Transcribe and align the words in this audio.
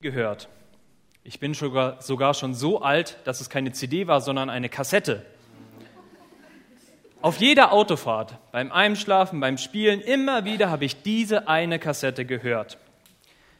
gehört. 0.00 0.48
Ich 1.24 1.40
bin 1.40 1.54
sogar, 1.54 2.34
schon 2.34 2.54
so 2.54 2.80
alt, 2.80 3.18
dass 3.24 3.40
es 3.40 3.50
keine 3.50 3.72
CD 3.72 4.06
war, 4.06 4.20
sondern 4.20 4.48
eine 4.48 4.68
Kassette. 4.68 5.26
Auf 7.20 7.38
jeder 7.38 7.72
Autofahrt, 7.72 8.38
beim 8.52 8.70
Einschlafen, 8.70 9.40
beim 9.40 9.58
Spielen, 9.58 10.00
immer 10.00 10.44
wieder 10.44 10.70
habe 10.70 10.84
ich 10.84 11.02
diese 11.02 11.48
eine 11.48 11.80
Kassette 11.80 12.24
gehört. 12.24 12.78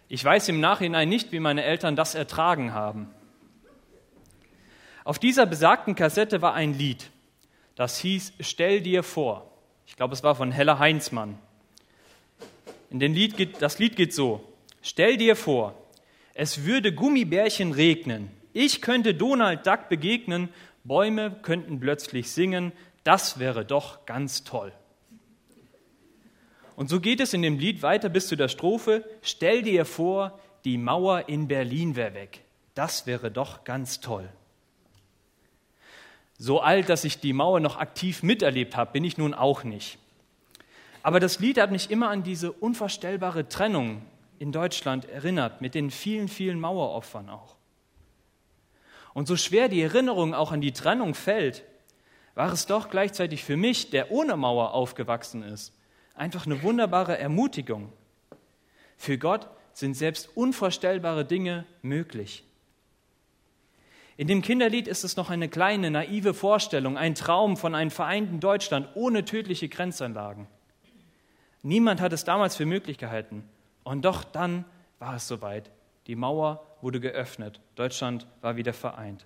Ich 0.09 0.25
weiß 0.25 0.49
im 0.51 0.61
Nachhinein 0.61 1.09
nicht, 1.09 1.33
wie 1.33 1.41
meine 1.41 1.65
Eltern 1.65 1.97
das 1.97 2.15
ertragen 2.15 2.73
haben. 2.73 3.13
Auf 5.03 5.19
dieser 5.19 5.45
besagten 5.45 5.97
Kassette 5.97 6.41
war 6.41 6.55
ein 6.55 6.73
Lied, 6.73 7.11
das 7.75 7.99
hieß 7.99 8.35
Stell 8.39 8.81
dir 8.81 9.03
vor. 9.03 9.51
Ich 9.87 9.97
glaube, 9.97 10.15
es 10.15 10.23
war 10.23 10.37
von 10.37 10.53
Hella 10.53 10.79
Heinzmann. 10.79 11.37
In 12.91 13.01
dem 13.01 13.13
Lied 13.13 13.37
geht, 13.37 13.61
das 13.61 13.81
Lied 13.81 13.97
geht 13.97 14.15
so: 14.15 14.41
Stell 14.83 15.17
dir 15.17 15.35
vor, 15.35 15.75
es 16.41 16.65
würde 16.65 16.95
Gummibärchen 16.95 17.73
regnen. 17.73 18.31
Ich 18.53 18.81
könnte 18.81 19.13
Donald 19.13 19.67
Duck 19.67 19.89
begegnen. 19.89 20.51
Bäume 20.85 21.33
könnten 21.43 21.81
plötzlich 21.81 22.31
singen. 22.31 22.71
Das 23.03 23.41
wäre 23.41 23.65
doch 23.65 24.07
ganz 24.07 24.45
toll. 24.45 24.73
Und 26.77 26.89
so 26.89 27.01
geht 27.01 27.19
es 27.19 27.35
in 27.35 27.43
dem 27.43 27.59
Lied 27.59 27.83
weiter 27.83 28.09
bis 28.09 28.29
zu 28.29 28.37
der 28.37 28.47
Strophe. 28.47 29.05
Stell 29.21 29.63
dir 29.63 29.85
vor, 29.85 30.39
die 30.65 30.79
Mauer 30.79 31.29
in 31.29 31.49
Berlin 31.49 31.97
wäre 31.97 32.15
weg. 32.15 32.45
Das 32.77 33.05
wäre 33.05 33.33
doch 33.33 33.65
ganz 33.65 33.99
toll. 33.99 34.29
So 36.39 36.61
alt, 36.61 36.89
dass 36.89 37.03
ich 37.03 37.19
die 37.19 37.33
Mauer 37.33 37.59
noch 37.59 37.79
aktiv 37.79 38.23
miterlebt 38.23 38.77
habe, 38.77 38.93
bin 38.93 39.03
ich 39.03 39.19
nun 39.19 39.35
auch 39.35 39.65
nicht. 39.65 39.99
Aber 41.03 41.19
das 41.19 41.41
Lied 41.41 41.59
hat 41.61 41.73
mich 41.73 41.91
immer 41.91 42.11
an 42.11 42.23
diese 42.23 42.53
unvorstellbare 42.53 43.49
Trennung 43.49 44.03
in 44.39 44.53
Deutschland 44.53 45.09
erinnert, 45.09 45.61
mit 45.61 45.75
den 45.75 45.91
vielen, 45.91 46.29
vielen 46.29 46.61
Maueropfern 46.61 47.29
auch. 47.29 47.57
Und 49.15 49.27
so 49.27 49.37
schwer 49.37 49.69
die 49.69 49.83
Erinnerung 49.83 50.35
auch 50.35 50.53
an 50.53 50.61
die 50.61 50.73
Trennung 50.73 51.15
fällt, 51.15 51.65
war 52.35 52.53
es 52.53 52.67
doch 52.67 52.89
gleichzeitig 52.89 53.43
für 53.43 53.57
mich, 53.57 53.91
der 53.91 54.13
ohne 54.13 54.37
Mauer 54.37 54.73
aufgewachsen 54.73 55.43
ist, 55.43 55.73
einfach 56.15 56.47
eine 56.47 56.63
wunderbare 56.63 57.19
Ermutigung. 57.19 57.93
Für 58.97 59.19
Gott 59.19 59.49
sind 59.73 59.95
selbst 59.95 60.31
unvorstellbare 60.37 61.25
Dinge 61.25 61.67
möglich. 61.83 62.45
In 64.17 64.27
dem 64.27 64.43
Kinderlied 64.43 64.89
ist 64.89 65.05
es 65.05 65.17
noch 65.17 65.31
eine 65.31 65.49
kleine, 65.49 65.93
naive 65.93 66.35
Vorstellung, 66.35 66.97
ein 66.97 67.15
Traum 67.15 67.57
von 67.57 67.77
einem 67.77 67.93
vereinten 67.93 68.41
Deutschland 68.41 68.89
ohne 68.95 69.25
tödliche 69.25 69.69
Grenzanlagen. 69.69 70.49
Niemand 71.63 72.01
hat 72.01 72.13
es 72.13 72.25
damals 72.25 72.57
für 72.57 72.67
möglich 72.67 72.99
gehalten. 72.99 73.49
Und 73.89 74.05
doch 74.05 74.23
dann 74.23 74.67
war 74.99 75.17
es 75.17 75.27
soweit. 75.27 75.71
Die 76.09 76.15
Mauer 76.15 76.63
wurde 76.83 77.01
geöffnet. 77.01 77.59
Deutschland 77.75 78.27
war 78.43 78.57
wieder 78.57 78.75
vereint. 78.75 79.25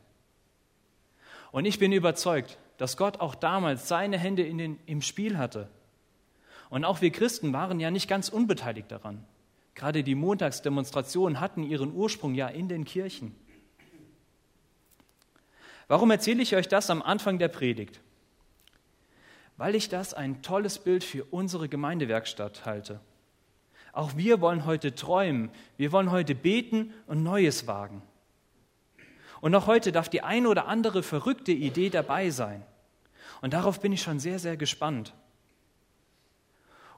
Und 1.50 1.64
ich 1.64 1.80
bin 1.80 1.90
überzeugt, 1.90 2.58
dass 2.76 2.96
Gott 2.96 3.18
auch 3.18 3.34
damals 3.34 3.88
seine 3.88 4.16
Hände 4.20 4.44
den, 4.44 4.78
im 4.86 5.02
Spiel 5.02 5.36
hatte. 5.36 5.68
Und 6.70 6.84
auch 6.84 7.00
wir 7.00 7.10
Christen 7.10 7.52
waren 7.52 7.80
ja 7.80 7.90
nicht 7.90 8.06
ganz 8.06 8.28
unbeteiligt 8.28 8.88
daran. 8.92 9.24
Gerade 9.74 10.04
die 10.04 10.14
Montagsdemonstrationen 10.14 11.40
hatten 11.40 11.64
ihren 11.64 11.92
Ursprung 11.92 12.32
ja 12.34 12.46
in 12.46 12.68
den 12.68 12.84
Kirchen. 12.84 13.34
Warum 15.88 16.08
erzähle 16.12 16.40
ich 16.40 16.54
euch 16.54 16.68
das 16.68 16.88
am 16.88 17.02
Anfang 17.02 17.40
der 17.40 17.48
Predigt? 17.48 18.00
Weil 19.56 19.74
ich 19.74 19.88
das 19.88 20.14
ein 20.14 20.40
tolles 20.40 20.78
Bild 20.78 21.02
für 21.02 21.24
unsere 21.24 21.68
Gemeindewerkstatt 21.68 22.64
halte. 22.64 23.00
Auch 23.92 24.16
wir 24.16 24.40
wollen 24.40 24.64
heute 24.64 24.94
träumen, 24.94 25.50
wir 25.76 25.92
wollen 25.92 26.10
heute 26.10 26.34
beten 26.34 26.92
und 27.06 27.22
Neues 27.22 27.66
wagen. 27.66 28.02
Und 29.42 29.54
auch 29.54 29.66
heute 29.66 29.92
darf 29.92 30.08
die 30.08 30.22
eine 30.22 30.48
oder 30.48 30.66
andere 30.66 31.02
verrückte 31.02 31.52
Idee 31.52 31.90
dabei 31.90 32.30
sein. 32.30 32.64
Und 33.42 33.52
darauf 33.52 33.80
bin 33.80 33.92
ich 33.92 34.00
schon 34.00 34.18
sehr, 34.18 34.38
sehr 34.38 34.56
gespannt. 34.56 35.12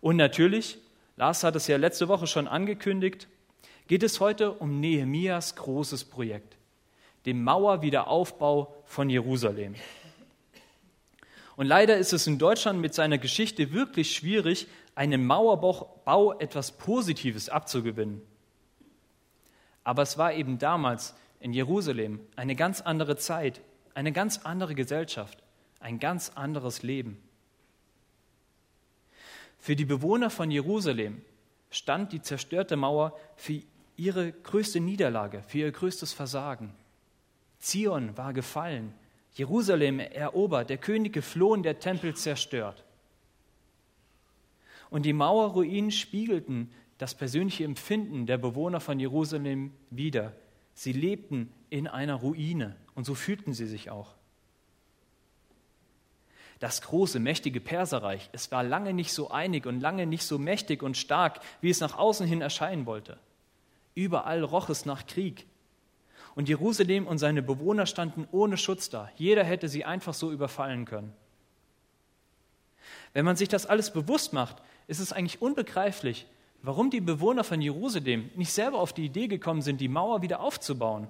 Und 0.00 0.16
natürlich, 0.16 0.78
Lars 1.16 1.42
hat 1.42 1.56
es 1.56 1.66
ja 1.66 1.78
letzte 1.78 2.06
Woche 2.08 2.26
schon 2.26 2.46
angekündigt, 2.46 3.26
geht 3.88 4.02
es 4.02 4.20
heute 4.20 4.52
um 4.52 4.78
Nehemias 4.78 5.56
großes 5.56 6.04
Projekt, 6.04 6.56
den 7.26 7.42
Mauerwiederaufbau 7.42 8.76
von 8.84 9.08
Jerusalem. 9.08 9.74
Und 11.56 11.66
leider 11.66 11.96
ist 11.96 12.12
es 12.12 12.26
in 12.26 12.38
Deutschland 12.38 12.80
mit 12.80 12.94
seiner 12.94 13.18
Geschichte 13.18 13.72
wirklich 13.72 14.14
schwierig, 14.14 14.66
einem 14.94 15.26
Mauerbau 15.26 16.38
etwas 16.38 16.72
Positives 16.72 17.48
abzugewinnen. 17.48 18.22
Aber 19.82 20.02
es 20.02 20.16
war 20.16 20.32
eben 20.32 20.58
damals 20.58 21.14
in 21.40 21.52
Jerusalem 21.52 22.20
eine 22.36 22.56
ganz 22.56 22.80
andere 22.80 23.16
Zeit, 23.16 23.60
eine 23.94 24.12
ganz 24.12 24.38
andere 24.44 24.74
Gesellschaft, 24.74 25.42
ein 25.80 25.98
ganz 25.98 26.30
anderes 26.34 26.82
Leben. 26.82 27.20
Für 29.58 29.76
die 29.76 29.84
Bewohner 29.84 30.30
von 30.30 30.50
Jerusalem 30.50 31.22
stand 31.70 32.12
die 32.12 32.22
zerstörte 32.22 32.76
Mauer 32.76 33.18
für 33.36 33.62
ihre 33.96 34.32
größte 34.32 34.80
Niederlage, 34.80 35.42
für 35.46 35.58
ihr 35.58 35.72
größtes 35.72 36.12
Versagen. 36.12 36.74
Zion 37.58 38.16
war 38.16 38.32
gefallen, 38.32 38.94
Jerusalem 39.34 39.98
erobert, 40.00 40.70
der 40.70 40.78
König 40.78 41.12
geflohen, 41.12 41.62
der 41.62 41.78
Tempel 41.78 42.14
zerstört. 42.14 42.84
Und 44.94 45.02
die 45.02 45.12
Mauerruinen 45.12 45.90
spiegelten 45.90 46.70
das 46.98 47.16
persönliche 47.16 47.64
Empfinden 47.64 48.26
der 48.26 48.38
Bewohner 48.38 48.78
von 48.78 49.00
Jerusalem 49.00 49.72
wider. 49.90 50.32
Sie 50.72 50.92
lebten 50.92 51.52
in 51.68 51.88
einer 51.88 52.14
Ruine 52.14 52.76
und 52.94 53.04
so 53.04 53.16
fühlten 53.16 53.54
sie 53.54 53.66
sich 53.66 53.90
auch. 53.90 54.14
Das 56.60 56.80
große, 56.80 57.18
mächtige 57.18 57.60
Perserreich, 57.60 58.30
es 58.30 58.52
war 58.52 58.62
lange 58.62 58.94
nicht 58.94 59.12
so 59.12 59.32
einig 59.32 59.66
und 59.66 59.80
lange 59.80 60.06
nicht 60.06 60.22
so 60.22 60.38
mächtig 60.38 60.84
und 60.84 60.96
stark, 60.96 61.40
wie 61.60 61.70
es 61.70 61.80
nach 61.80 61.98
außen 61.98 62.28
hin 62.28 62.40
erscheinen 62.40 62.86
wollte. 62.86 63.18
Überall 63.96 64.44
roch 64.44 64.68
es 64.68 64.86
nach 64.86 65.06
Krieg. 65.06 65.44
Und 66.36 66.48
Jerusalem 66.48 67.08
und 67.08 67.18
seine 67.18 67.42
Bewohner 67.42 67.86
standen 67.86 68.28
ohne 68.30 68.56
Schutz 68.56 68.90
da. 68.90 69.10
Jeder 69.16 69.42
hätte 69.42 69.68
sie 69.68 69.84
einfach 69.84 70.14
so 70.14 70.30
überfallen 70.30 70.84
können. 70.84 71.12
Wenn 73.14 73.24
man 73.24 73.36
sich 73.36 73.48
das 73.48 73.64
alles 73.64 73.92
bewusst 73.92 74.32
macht, 74.32 74.56
ist 74.86 75.00
es 75.00 75.12
eigentlich 75.12 75.40
unbegreiflich, 75.40 76.26
warum 76.62 76.90
die 76.90 77.00
Bewohner 77.00 77.44
von 77.44 77.60
Jerusalem 77.60 78.30
nicht 78.34 78.52
selber 78.52 78.78
auf 78.78 78.92
die 78.92 79.06
Idee 79.06 79.28
gekommen 79.28 79.62
sind, 79.62 79.80
die 79.80 79.88
Mauer 79.88 80.20
wieder 80.20 80.40
aufzubauen. 80.40 81.08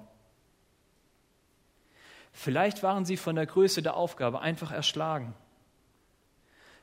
Vielleicht 2.31 2.83
waren 2.83 3.05
sie 3.05 3.17
von 3.17 3.35
der 3.35 3.45
Größe 3.45 3.81
der 3.81 3.95
Aufgabe 3.95 4.41
einfach 4.41 4.71
erschlagen. 4.71 5.33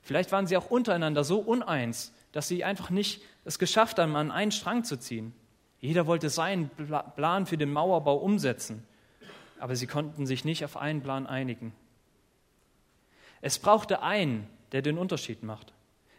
Vielleicht 0.03 0.33
waren 0.33 0.47
sie 0.47 0.57
auch 0.57 0.71
untereinander 0.71 1.23
so 1.23 1.39
uneins, 1.39 2.13
dass 2.33 2.49
sie 2.49 2.65
einfach 2.65 2.91
nicht 2.91 3.23
es 3.45 3.59
geschafft 3.59 3.99
haben, 3.99 4.17
an 4.17 4.31
einen 4.31 4.51
Strang 4.51 4.85
zu 4.85 4.99
ziehen. 4.99 5.35
Jeder 5.81 6.07
wollte 6.07 6.31
seinen 6.31 6.71
Plan 7.17 7.47
für 7.47 7.59
den 7.59 7.73
Mauerbau 7.73 8.17
umsetzen, 8.17 8.87
aber 9.61 9.77
sie 9.77 9.87
konnten 9.87 10.27
sich 10.27 10.45
nicht 10.45 10.65
auf 10.65 10.77
einen 10.77 11.03
Plan 11.03 11.27
einigen. 11.27 11.75
Es 13.41 13.59
brauchte 13.59 14.03
einen, 14.03 14.49
der 14.73 14.83
den 14.83 14.99
Unterschied 14.99 15.43
macht, 15.43 15.73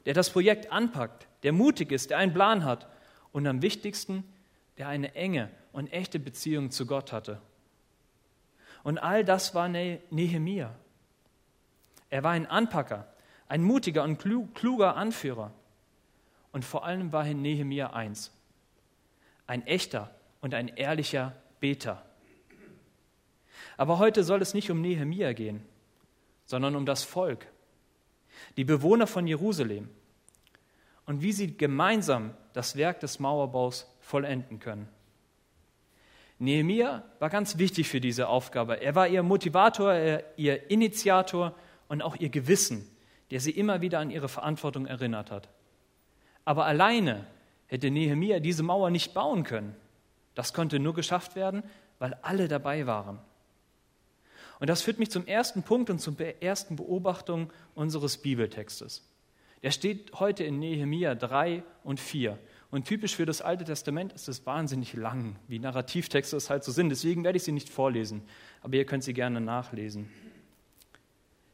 der 0.06 0.14
das 0.14 0.30
Projekt 0.30 0.72
anpackt, 0.72 1.28
der 1.44 1.52
mutig 1.52 1.91
ist, 1.91 2.09
der 2.09 2.18
einen 2.18 2.34
Plan 2.34 2.64
hat 2.64 2.88
und 3.31 3.46
am 3.47 3.62
wichtigsten, 3.62 4.24
der 4.78 4.88
eine 4.88 5.16
enge 5.16 5.50
und 5.72 5.91
echte 5.91 6.19
Beziehung 6.19 6.72
zu 6.72 6.86
Gott 6.86 7.12
hatte. 7.12 7.41
Und 8.84 8.97
all 8.97 9.24
das 9.24 9.56
war 9.56 9.68
ne-, 9.68 10.02
Nehemia. 10.09 10.74
Er 12.09 12.24
war 12.24 12.31
ein 12.31 12.46
Anpacker, 12.46 13.08
ein 13.47 13.64
mutiger 13.64 14.03
und 14.03 14.18
kluger 14.19 14.96
Anführer. 14.96 15.52
Und 16.52 16.64
vor 16.64 16.85
allem 16.85 17.12
war 17.12 17.24
Nehemia 17.24 17.94
eins, 17.94 18.31
ein 19.47 19.66
echter 19.66 20.14
und 20.41 20.53
ein 20.53 20.68
ehrlicher 20.68 21.35
Beter. 21.59 22.05
Aber 23.78 23.97
heute 23.97 24.23
soll 24.23 24.41
es 24.41 24.53
nicht 24.53 24.70
um 24.70 24.82
Nehemia 24.82 25.34
gehen, 25.34 25.66
sondern 26.46 26.76
um 26.76 26.85
das 26.85 27.03
Volk, 27.03 27.47
die 28.58 28.64
Bewohner 28.64 29.08
von 29.08 29.28
Jerusalem 29.28 29.90
und 31.06 31.22
wie 31.22 31.32
sie 31.32 31.58
gemeinsam 31.58 32.34
das 32.53 32.76
Werk 32.76 33.00
des 33.00 33.20
Mauerbaus 33.20 33.88
vollenden 34.00 34.59
können. 34.59 34.88
Nehemia 36.40 37.03
war 37.20 37.30
ganz 37.30 37.58
wichtig 37.58 37.88
für 37.88 38.02
diese 38.02 38.28
Aufgabe. 38.28 38.82
Er 38.82 38.96
war 38.96 39.08
ihr 39.08 39.24
Motivator, 39.24 39.96
ihr 40.35 40.70
Initiator 40.70 41.56
und 41.88 42.02
auch 42.02 42.16
ihr 42.16 42.30
Gewissen, 42.30 42.90
der 43.32 43.40
sie 43.40 43.52
immer 43.52 43.82
wieder 43.82 44.00
an 44.00 44.12
ihre 44.12 44.30
Verantwortung 44.30 44.86
erinnert 44.86 45.32
hat. 45.32 45.50
Aber 46.46 46.66
alleine 46.66 47.26
hätte 47.68 47.90
Nehemia 47.91 48.40
diese 48.40 48.64
Mauer 48.64 48.90
nicht 48.90 49.14
bauen 49.14 49.44
können. 49.44 49.76
Das 50.36 50.53
konnte 50.53 50.79
nur 50.79 50.94
geschafft 50.94 51.36
werden, 51.36 51.64
weil 52.00 52.16
alle 52.22 52.47
dabei 52.47 52.88
waren. 52.88 53.20
Und 54.59 54.70
das 54.70 54.82
führt 54.82 55.00
mich 55.00 55.11
zum 55.11 55.26
ersten 55.26 55.64
Punkt 55.64 55.90
und 55.90 56.00
zur 56.00 56.16
ersten 56.41 56.76
Beobachtung 56.76 57.52
unseres 57.76 58.17
Bibeltextes. 58.17 59.03
Der 59.61 59.72
steht 59.72 60.20
heute 60.20 60.44
in 60.44 60.59
Nehemia 60.59 61.16
3 61.16 61.64
und 61.84 62.00
4. 62.00 62.38
Und 62.70 62.85
typisch 62.85 63.16
für 63.16 63.26
das 63.26 63.41
Alte 63.41 63.64
Testament 63.64 64.14
ist 64.14 64.28
es 64.28 64.46
wahnsinnig 64.46 64.94
lang, 64.94 65.35
wie 65.47 65.59
Narrativtexte 65.59 66.35
es 66.35 66.50
halt 66.50 66.64
so 66.64 66.72
sind. 66.72 66.90
Deswegen 66.90 67.23
werde 67.23 67.38
ich 67.38 67.44
sie 67.44 67.52
nicht 67.52 67.70
vorlesen, 67.70 68.23
aber 68.61 68.76
ihr 68.76 68.85
könnt 68.85 69.03
sie 69.03 69.14
gerne 69.14 69.40
nachlesen. 69.40 70.09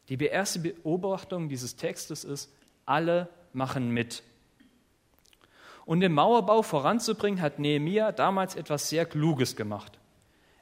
Die 0.08 0.16
erste 0.16 0.58
Beobachtung 0.58 1.48
dieses 1.48 1.76
Textes 1.76 2.24
ist, 2.24 2.52
alle 2.84 3.28
machen 3.52 3.90
mit. 3.90 4.24
Und 5.84 6.00
den 6.00 6.12
Mauerbau 6.12 6.62
voranzubringen, 6.62 7.40
hat 7.40 7.60
Nehemia 7.60 8.10
damals 8.10 8.56
etwas 8.56 8.88
sehr 8.88 9.06
Kluges 9.06 9.54
gemacht. 9.54 9.99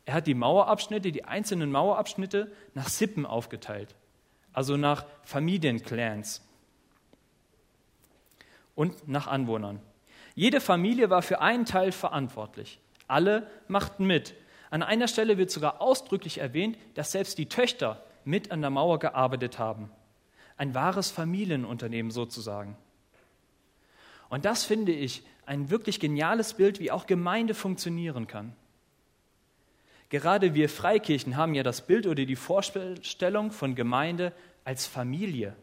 Er 0.08 0.14
hat 0.14 0.26
die 0.26 0.32
Mauerabschnitte, 0.32 1.12
die 1.12 1.26
einzelnen 1.26 1.70
Mauerabschnitte 1.70 2.50
nach 2.72 2.88
Sippen 2.88 3.26
aufgeteilt, 3.26 3.94
also 4.54 4.78
nach 4.78 5.04
Familienclans 5.22 6.42
und 8.74 9.06
nach 9.06 9.26
Anwohnern. 9.26 9.80
Jede 10.34 10.62
Familie 10.62 11.10
war 11.10 11.20
für 11.20 11.42
einen 11.42 11.66
Teil 11.66 11.92
verantwortlich. 11.92 12.80
Alle 13.06 13.50
machten 13.68 14.06
mit. 14.06 14.32
An 14.70 14.82
einer 14.82 15.08
Stelle 15.08 15.36
wird 15.36 15.50
sogar 15.50 15.82
ausdrücklich 15.82 16.38
erwähnt, 16.38 16.78
dass 16.94 17.12
selbst 17.12 17.36
die 17.36 17.50
Töchter 17.50 18.02
mit 18.24 18.50
an 18.50 18.62
der 18.62 18.70
Mauer 18.70 18.98
gearbeitet 19.00 19.58
haben. 19.58 19.90
Ein 20.56 20.74
wahres 20.74 21.10
Familienunternehmen 21.10 22.10
sozusagen. 22.10 22.78
Und 24.30 24.46
das 24.46 24.64
finde 24.64 24.92
ich 24.92 25.22
ein 25.44 25.68
wirklich 25.68 26.00
geniales 26.00 26.54
Bild, 26.54 26.80
wie 26.80 26.90
auch 26.90 27.04
Gemeinde 27.06 27.52
funktionieren 27.52 28.26
kann. 28.26 28.56
Gerade 30.08 30.54
wir 30.54 30.68
Freikirchen 30.68 31.36
haben 31.36 31.54
ja 31.54 31.62
das 31.62 31.86
Bild 31.86 32.06
oder 32.06 32.24
die 32.24 32.36
Vorstellung 32.36 33.50
von 33.50 33.74
Gemeinde 33.74 34.32
als 34.64 34.86
Familie. 34.86 35.54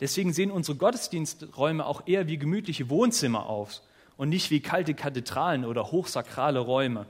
Deswegen 0.00 0.32
sehen 0.32 0.50
unsere 0.50 0.76
Gottesdiensträume 0.76 1.84
auch 1.84 2.06
eher 2.06 2.26
wie 2.26 2.38
gemütliche 2.38 2.90
Wohnzimmer 2.90 3.46
aus 3.46 3.86
und 4.16 4.28
nicht 4.28 4.50
wie 4.50 4.60
kalte 4.60 4.94
Kathedralen 4.94 5.64
oder 5.64 5.90
hochsakrale 5.90 6.58
Räume. 6.58 7.06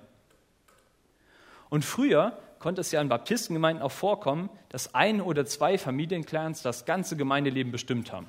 Und 1.69 1.85
früher 1.85 2.39
konnte 2.59 2.81
es 2.81 2.93
ja 2.93 3.01
in 3.01 3.09
Baptistengemeinden 3.09 3.83
auch 3.83 3.93
vorkommen, 3.93 4.51
dass 4.69 4.95
ein 4.95 5.21
oder 5.21 5.47
zwei 5.47 5.79
Familienclans 5.79 6.63
das 6.63 6.85
ganze 6.85 7.17
Gemeindeleben 7.17 7.73
bestimmt 7.73 8.13
haben. 8.13 8.29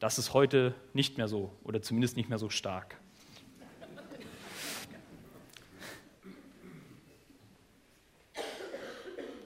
Das 0.00 0.18
ist 0.18 0.32
heute 0.32 0.74
nicht 0.92 1.18
mehr 1.18 1.28
so 1.28 1.52
oder 1.64 1.82
zumindest 1.82 2.16
nicht 2.16 2.28
mehr 2.28 2.38
so 2.38 2.50
stark. 2.50 2.96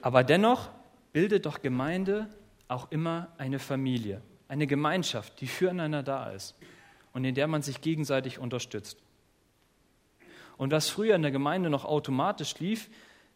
Aber 0.03 0.25
dennoch 0.25 0.69
bildet 1.13 1.45
doch 1.45 1.61
Gemeinde 1.61 2.27
auch 2.67 2.91
immer 2.91 3.29
eine 3.37 3.57
Familie, 3.57 4.21
eine 4.49 4.67
Gemeinschaft, 4.67 5.39
die 5.39 5.47
füreinander 5.47 6.03
da 6.03 6.31
ist 6.31 6.55
und 7.13 7.23
in 7.23 7.35
der 7.35 7.47
man 7.47 7.61
sich 7.61 7.79
gegenseitig 7.79 8.37
unterstützt. 8.37 8.97
Und 10.57 10.73
was 10.73 10.89
früher 10.89 11.15
in 11.15 11.21
der 11.21 11.31
Gemeinde 11.31 11.69
noch 11.69 11.85
automatisch 11.85 12.59
lief, 12.59 12.89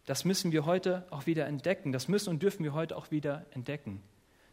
das 0.06 0.26
müssen 0.26 0.52
wir 0.52 0.66
heute 0.66 1.08
auch 1.10 1.26
wieder 1.26 1.48
entdecken. 1.48 1.94
Das 1.94 2.10
müssen 2.10 2.32
und 2.32 2.44
dürfen 2.44 2.66
wir 2.66 2.74
heute 2.74 2.98
auch 2.98 3.12
wieder 3.12 3.46
entdecken. 3.52 4.04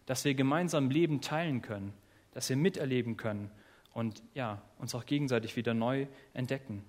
Dass 0.06 0.25
wir 0.25 0.34
gemeinsam 0.34 0.90
Leben 0.90 1.20
teilen 1.20 1.62
können, 1.62 1.93
dass 2.31 2.49
wir 2.49 2.56
miterleben 2.56 3.16
können 3.16 3.50
und 3.93 4.22
ja, 4.34 4.62
uns 4.78 4.94
auch 4.94 5.05
gegenseitig 5.05 5.56
wieder 5.56 5.75
neu 5.75 6.06
entdecken. 6.32 6.84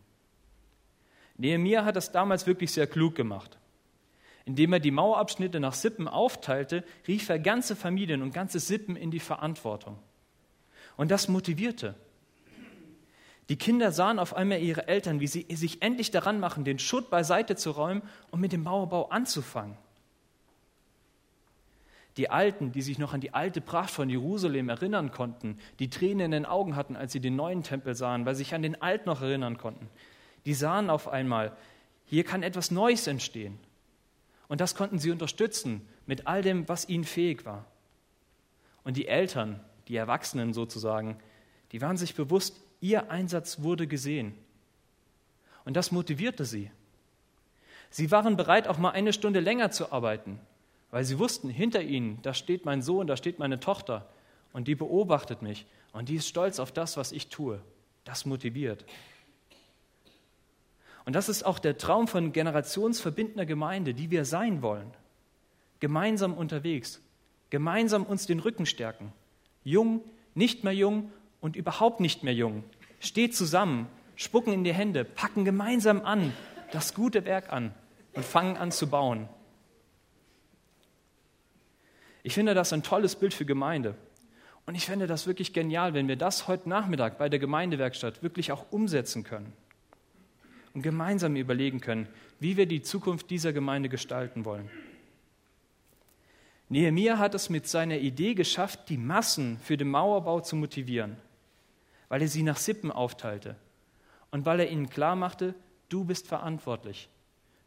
Nehemiah 1.35 1.83
hat 1.83 1.95
das 1.95 2.11
damals 2.11 2.45
wirklich 2.45 2.71
sehr 2.71 2.85
klug 2.85 3.15
gemacht. 3.15 3.57
Indem 4.45 4.73
er 4.73 4.79
die 4.79 4.91
Mauerabschnitte 4.91 5.59
nach 5.59 5.73
Sippen 5.73 6.07
aufteilte, 6.07 6.83
rief 7.07 7.29
er 7.29 7.39
ganze 7.39 7.75
Familien 7.75 8.21
und 8.21 8.33
ganze 8.33 8.59
Sippen 8.59 8.95
in 8.95 9.11
die 9.11 9.19
Verantwortung. 9.19 9.97
Und 10.97 11.11
das 11.11 11.27
motivierte. 11.27 11.95
Die 13.49 13.57
Kinder 13.57 13.91
sahen 13.91 14.17
auf 14.17 14.35
einmal 14.35 14.59
ihre 14.59 14.87
Eltern, 14.87 15.19
wie 15.19 15.27
sie 15.27 15.45
sich 15.49 15.81
endlich 15.81 16.09
daran 16.09 16.39
machen, 16.39 16.63
den 16.63 16.79
Schutt 16.79 17.09
beiseite 17.09 17.55
zu 17.55 17.71
räumen 17.71 18.01
und 18.31 18.39
mit 18.39 18.51
dem 18.51 18.63
Mauerbau 18.63 19.09
anzufangen. 19.09 19.77
Die 22.17 22.29
Alten, 22.29 22.71
die 22.71 22.81
sich 22.81 22.97
noch 22.97 23.13
an 23.13 23.19
die 23.19 23.33
alte 23.33 23.61
Pracht 23.61 23.89
von 23.89 24.09
Jerusalem 24.09 24.69
erinnern 24.69 25.11
konnten, 25.11 25.59
die 25.79 25.89
Tränen 25.89 26.21
in 26.21 26.31
den 26.31 26.45
Augen 26.45 26.75
hatten, 26.75 26.95
als 26.95 27.11
sie 27.11 27.19
den 27.19 27.35
neuen 27.35 27.61
Tempel 27.61 27.93
sahen, 27.93 28.25
weil 28.25 28.35
sie 28.35 28.43
sich 28.43 28.55
an 28.55 28.61
den 28.61 28.81
Alt 28.81 29.05
noch 29.05 29.21
erinnern 29.21 29.57
konnten, 29.57 29.89
die 30.45 30.53
sahen 30.53 30.89
auf 30.89 31.07
einmal, 31.07 31.55
hier 32.05 32.23
kann 32.23 32.41
etwas 32.41 32.71
Neues 32.71 33.07
entstehen. 33.07 33.59
Und 34.47 34.61
das 34.61 34.75
konnten 34.75 34.99
sie 34.99 35.11
unterstützen 35.11 35.87
mit 36.05 36.27
all 36.27 36.41
dem, 36.41 36.67
was 36.69 36.87
ihnen 36.87 37.03
fähig 37.03 37.45
war. 37.45 37.65
Und 38.83 38.97
die 38.97 39.07
Eltern, 39.07 39.59
die 39.87 39.95
Erwachsenen 39.95 40.53
sozusagen, 40.53 41.17
die 41.71 41.81
waren 41.81 41.97
sich 41.97 42.15
bewusst, 42.15 42.61
Ihr 42.81 43.09
Einsatz 43.09 43.61
wurde 43.61 43.87
gesehen. 43.87 44.35
Und 45.63 45.75
das 45.75 45.91
motivierte 45.91 46.45
sie. 46.45 46.69
Sie 47.89 48.11
waren 48.11 48.37
bereit, 48.37 48.67
auch 48.67 48.77
mal 48.77 48.91
eine 48.91 49.13
Stunde 49.13 49.39
länger 49.39 49.71
zu 49.71 49.91
arbeiten, 49.91 50.39
weil 50.91 51.03
sie 51.03 51.17
wussten, 51.17 51.49
hinter 51.49 51.81
ihnen, 51.81 52.21
da 52.21 52.33
steht 52.33 52.65
mein 52.65 52.81
Sohn, 52.81 53.07
da 53.07 53.17
steht 53.17 53.39
meine 53.39 53.59
Tochter 53.59 54.07
und 54.53 54.67
die 54.67 54.75
beobachtet 54.75 55.41
mich 55.41 55.65
und 55.93 56.09
die 56.09 56.15
ist 56.15 56.27
stolz 56.27 56.59
auf 56.59 56.71
das, 56.71 56.97
was 56.97 57.11
ich 57.11 57.29
tue. 57.29 57.61
Das 58.03 58.25
motiviert. 58.25 58.85
Und 61.05 61.13
das 61.13 61.29
ist 61.29 61.43
auch 61.43 61.59
der 61.59 61.77
Traum 61.77 62.07
von 62.07 62.33
generationsverbindender 62.33 63.45
Gemeinde, 63.45 63.93
die 63.93 64.09
wir 64.09 64.25
sein 64.25 64.61
wollen. 64.63 64.91
Gemeinsam 65.79 66.33
unterwegs, 66.33 66.99
gemeinsam 67.51 68.03
uns 68.03 68.25
den 68.25 68.39
Rücken 68.39 68.65
stärken. 68.65 69.13
Jung, 69.63 70.01
nicht 70.33 70.63
mehr 70.63 70.73
jung 70.73 71.11
und 71.41 71.55
überhaupt 71.55 71.99
nicht 71.99 72.23
mehr 72.23 72.33
jung. 72.33 72.63
Steht 72.99 73.35
zusammen, 73.35 73.87
spucken 74.15 74.51
in 74.51 74.63
die 74.63 74.73
Hände, 74.73 75.05
packen 75.05 75.45
gemeinsam 75.45 76.01
an, 76.03 76.33
das 76.71 76.95
gute 76.95 77.25
Werk 77.25 77.53
an 77.53 77.71
und 78.13 78.25
fangen 78.25 78.57
an 78.57 78.71
zu 78.71 78.87
bauen. 78.89 79.29
Ich 82.23 82.33
finde 82.33 82.55
das 82.55 82.73
ein 82.73 82.81
tolles 82.81 83.15
Bild 83.15 83.35
für 83.35 83.45
Gemeinde. 83.45 83.93
Und 84.65 84.73
ich 84.73 84.87
finde 84.87 85.05
das 85.05 85.27
wirklich 85.27 85.53
genial, 85.53 85.93
wenn 85.93 86.07
wir 86.07 86.15
das 86.15 86.47
heute 86.47 86.67
Nachmittag 86.67 87.19
bei 87.19 87.29
der 87.29 87.37
Gemeindewerkstatt 87.37 88.23
wirklich 88.23 88.51
auch 88.51 88.71
umsetzen 88.71 89.23
können 89.23 89.53
und 90.75 90.83
gemeinsam 90.83 91.35
überlegen 91.35 91.81
können, 91.81 92.07
wie 92.39 92.57
wir 92.57 92.67
die 92.67 92.83
Zukunft 92.83 93.31
dieser 93.31 93.53
Gemeinde 93.53 93.89
gestalten 93.89 94.45
wollen. 94.45 94.69
Nehemiah 96.69 97.17
hat 97.17 97.33
es 97.33 97.49
mit 97.49 97.67
seiner 97.67 97.97
Idee 97.97 98.35
geschafft, 98.35 98.89
die 98.89 98.97
Massen 98.97 99.57
für 99.59 99.77
den 99.77 99.89
Mauerbau 99.89 100.41
zu 100.41 100.55
motivieren 100.55 101.17
weil 102.09 102.21
er 102.21 102.27
sie 102.27 102.43
nach 102.43 102.57
Sippen 102.57 102.91
aufteilte 102.91 103.55
und 104.31 104.45
weil 104.45 104.59
er 104.59 104.69
ihnen 104.69 104.89
klar 104.89 105.15
machte, 105.15 105.55
du 105.89 106.03
bist 106.03 106.27
verantwortlich. 106.27 107.09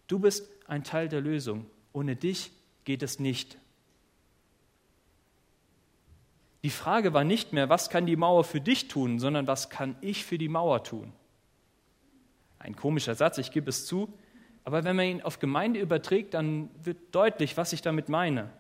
Du 0.06 0.19
bist 0.19 0.49
ein 0.67 0.84
Teil 0.84 1.08
der 1.08 1.20
Lösung. 1.20 1.67
Ohne 1.93 2.17
dich 2.17 2.50
geht 2.84 3.03
es 3.03 3.19
nicht. 3.19 3.58
Die 6.62 6.70
Frage 6.70 7.12
war 7.12 7.24
nicht 7.24 7.53
mehr, 7.53 7.69
was 7.69 7.88
kann 7.88 8.06
die 8.06 8.17
Mauer 8.17 8.44
für 8.44 8.60
dich 8.60 8.88
tun, 8.88 9.19
sondern 9.19 9.46
was 9.46 9.70
kann 9.70 9.96
ich 10.00 10.24
für 10.24 10.38
die 10.38 10.48
Mauer 10.48 10.82
tun? 10.82 11.12
Ein 12.58 12.77
komischer 12.77 13.15
Satz, 13.15 13.38
ich 13.38 13.53
gebe 13.53 13.70
es 13.70 13.86
zu, 13.86 14.12
aber 14.65 14.84
wenn 14.84 14.96
man 14.96 15.06
ihn 15.06 15.22
auf 15.22 15.38
Gemeinde 15.38 15.81
überträgt, 15.81 16.34
dann 16.34 16.69
wird 16.82 16.98
deutlich, 17.12 17.56
was 17.56 17.72
ich 17.72 17.82
damit 17.82 18.08
meine. 18.08 18.50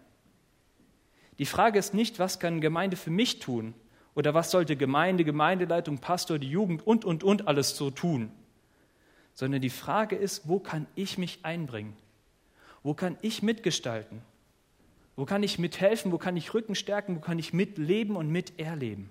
Die 1.38 1.46
Frage 1.46 1.78
ist 1.78 1.94
nicht, 1.94 2.18
was 2.18 2.40
kann 2.40 2.60
Gemeinde 2.60 2.96
für 2.96 3.10
mich 3.10 3.38
tun, 3.38 3.74
oder 4.14 4.34
was 4.34 4.50
sollte 4.50 4.74
Gemeinde, 4.74 5.24
Gemeindeleitung, 5.24 5.98
Pastor, 5.98 6.38
die 6.38 6.50
Jugend 6.50 6.84
und, 6.84 7.04
und, 7.04 7.22
und 7.22 7.46
alles 7.46 7.76
so 7.76 7.90
tun? 7.90 8.32
Sondern 9.34 9.60
die 9.60 9.70
Frage 9.70 10.16
ist, 10.16 10.48
wo 10.48 10.58
kann 10.58 10.86
ich 10.96 11.18
mich 11.18 11.40
einbringen? 11.44 11.96
Wo 12.82 12.94
kann 12.94 13.16
ich 13.22 13.42
mitgestalten? 13.42 14.22
Wo 15.14 15.24
kann 15.24 15.44
ich 15.44 15.58
mithelfen? 15.58 16.10
Wo 16.10 16.18
kann 16.18 16.36
ich 16.36 16.54
Rücken 16.54 16.74
stärken? 16.74 17.16
Wo 17.16 17.20
kann 17.20 17.38
ich 17.38 17.52
mitleben 17.52 18.16
und 18.16 18.28
miterleben? 18.30 19.08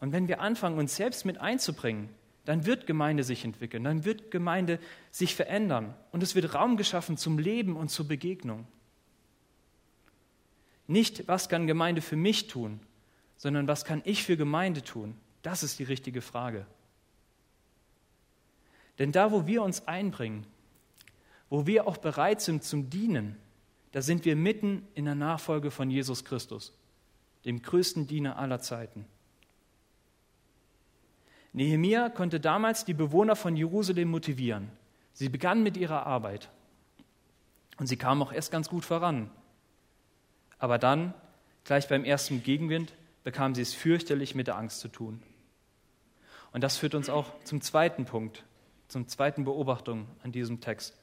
Und 0.00 0.12
wenn 0.12 0.26
wir 0.26 0.40
anfangen, 0.40 0.78
uns 0.78 0.96
selbst 0.96 1.24
mit 1.24 1.38
einzubringen, 1.38 2.08
dann 2.44 2.66
wird 2.66 2.86
Gemeinde 2.86 3.24
sich 3.24 3.44
entwickeln, 3.44 3.84
dann 3.84 4.04
wird 4.04 4.30
Gemeinde 4.30 4.78
sich 5.10 5.34
verändern 5.34 5.94
und 6.12 6.22
es 6.22 6.34
wird 6.34 6.54
Raum 6.54 6.76
geschaffen 6.76 7.16
zum 7.16 7.38
Leben 7.38 7.76
und 7.76 7.90
zur 7.90 8.08
Begegnung. 8.08 8.66
Nicht, 10.86 11.28
was 11.28 11.48
kann 11.48 11.66
Gemeinde 11.66 12.00
für 12.00 12.16
mich 12.16 12.46
tun, 12.46 12.80
sondern 13.36 13.68
was 13.68 13.84
kann 13.84 14.00
ich 14.04 14.24
für 14.24 14.36
Gemeinde 14.36 14.82
tun? 14.82 15.14
Das 15.42 15.62
ist 15.62 15.78
die 15.78 15.84
richtige 15.84 16.22
Frage. 16.22 16.66
Denn 18.98 19.12
da, 19.12 19.30
wo 19.30 19.46
wir 19.46 19.62
uns 19.62 19.86
einbringen, 19.86 20.46
wo 21.50 21.66
wir 21.66 21.86
auch 21.86 21.98
bereit 21.98 22.40
sind 22.40 22.64
zum 22.64 22.90
Dienen, 22.90 23.36
da 23.92 24.02
sind 24.02 24.24
wir 24.24 24.36
mitten 24.36 24.86
in 24.94 25.04
der 25.04 25.14
Nachfolge 25.14 25.70
von 25.70 25.90
Jesus 25.90 26.24
Christus, 26.24 26.72
dem 27.44 27.62
größten 27.62 28.06
Diener 28.06 28.38
aller 28.38 28.60
Zeiten. 28.60 29.06
Nehemia 31.52 32.08
konnte 32.10 32.40
damals 32.40 32.84
die 32.84 32.94
Bewohner 32.94 33.36
von 33.36 33.56
Jerusalem 33.56 34.10
motivieren. 34.10 34.70
Sie 35.12 35.28
begannen 35.28 35.62
mit 35.62 35.76
ihrer 35.76 36.06
Arbeit 36.06 36.48
und 37.78 37.86
sie 37.86 37.96
kamen 37.96 38.22
auch 38.22 38.32
erst 38.32 38.52
ganz 38.52 38.68
gut 38.68 38.84
voran. 38.84 39.30
Aber 40.58 40.78
dann, 40.78 41.14
gleich 41.64 41.88
beim 41.88 42.04
ersten 42.04 42.42
Gegenwind, 42.42 42.92
bekam 43.24 43.54
sie 43.54 43.62
es 43.62 43.74
fürchterlich 43.74 44.34
mit 44.34 44.46
der 44.46 44.56
Angst 44.56 44.80
zu 44.80 44.88
tun. 44.88 45.22
Und 46.52 46.62
das 46.64 46.76
führt 46.76 46.94
uns 46.94 47.08
auch 47.08 47.26
zum 47.44 47.60
zweiten 47.60 48.04
Punkt, 48.04 48.44
zum 48.88 49.06
zweiten 49.08 49.44
Beobachtung 49.44 50.06
an 50.22 50.32
diesem 50.32 50.60
Text. 50.60 50.96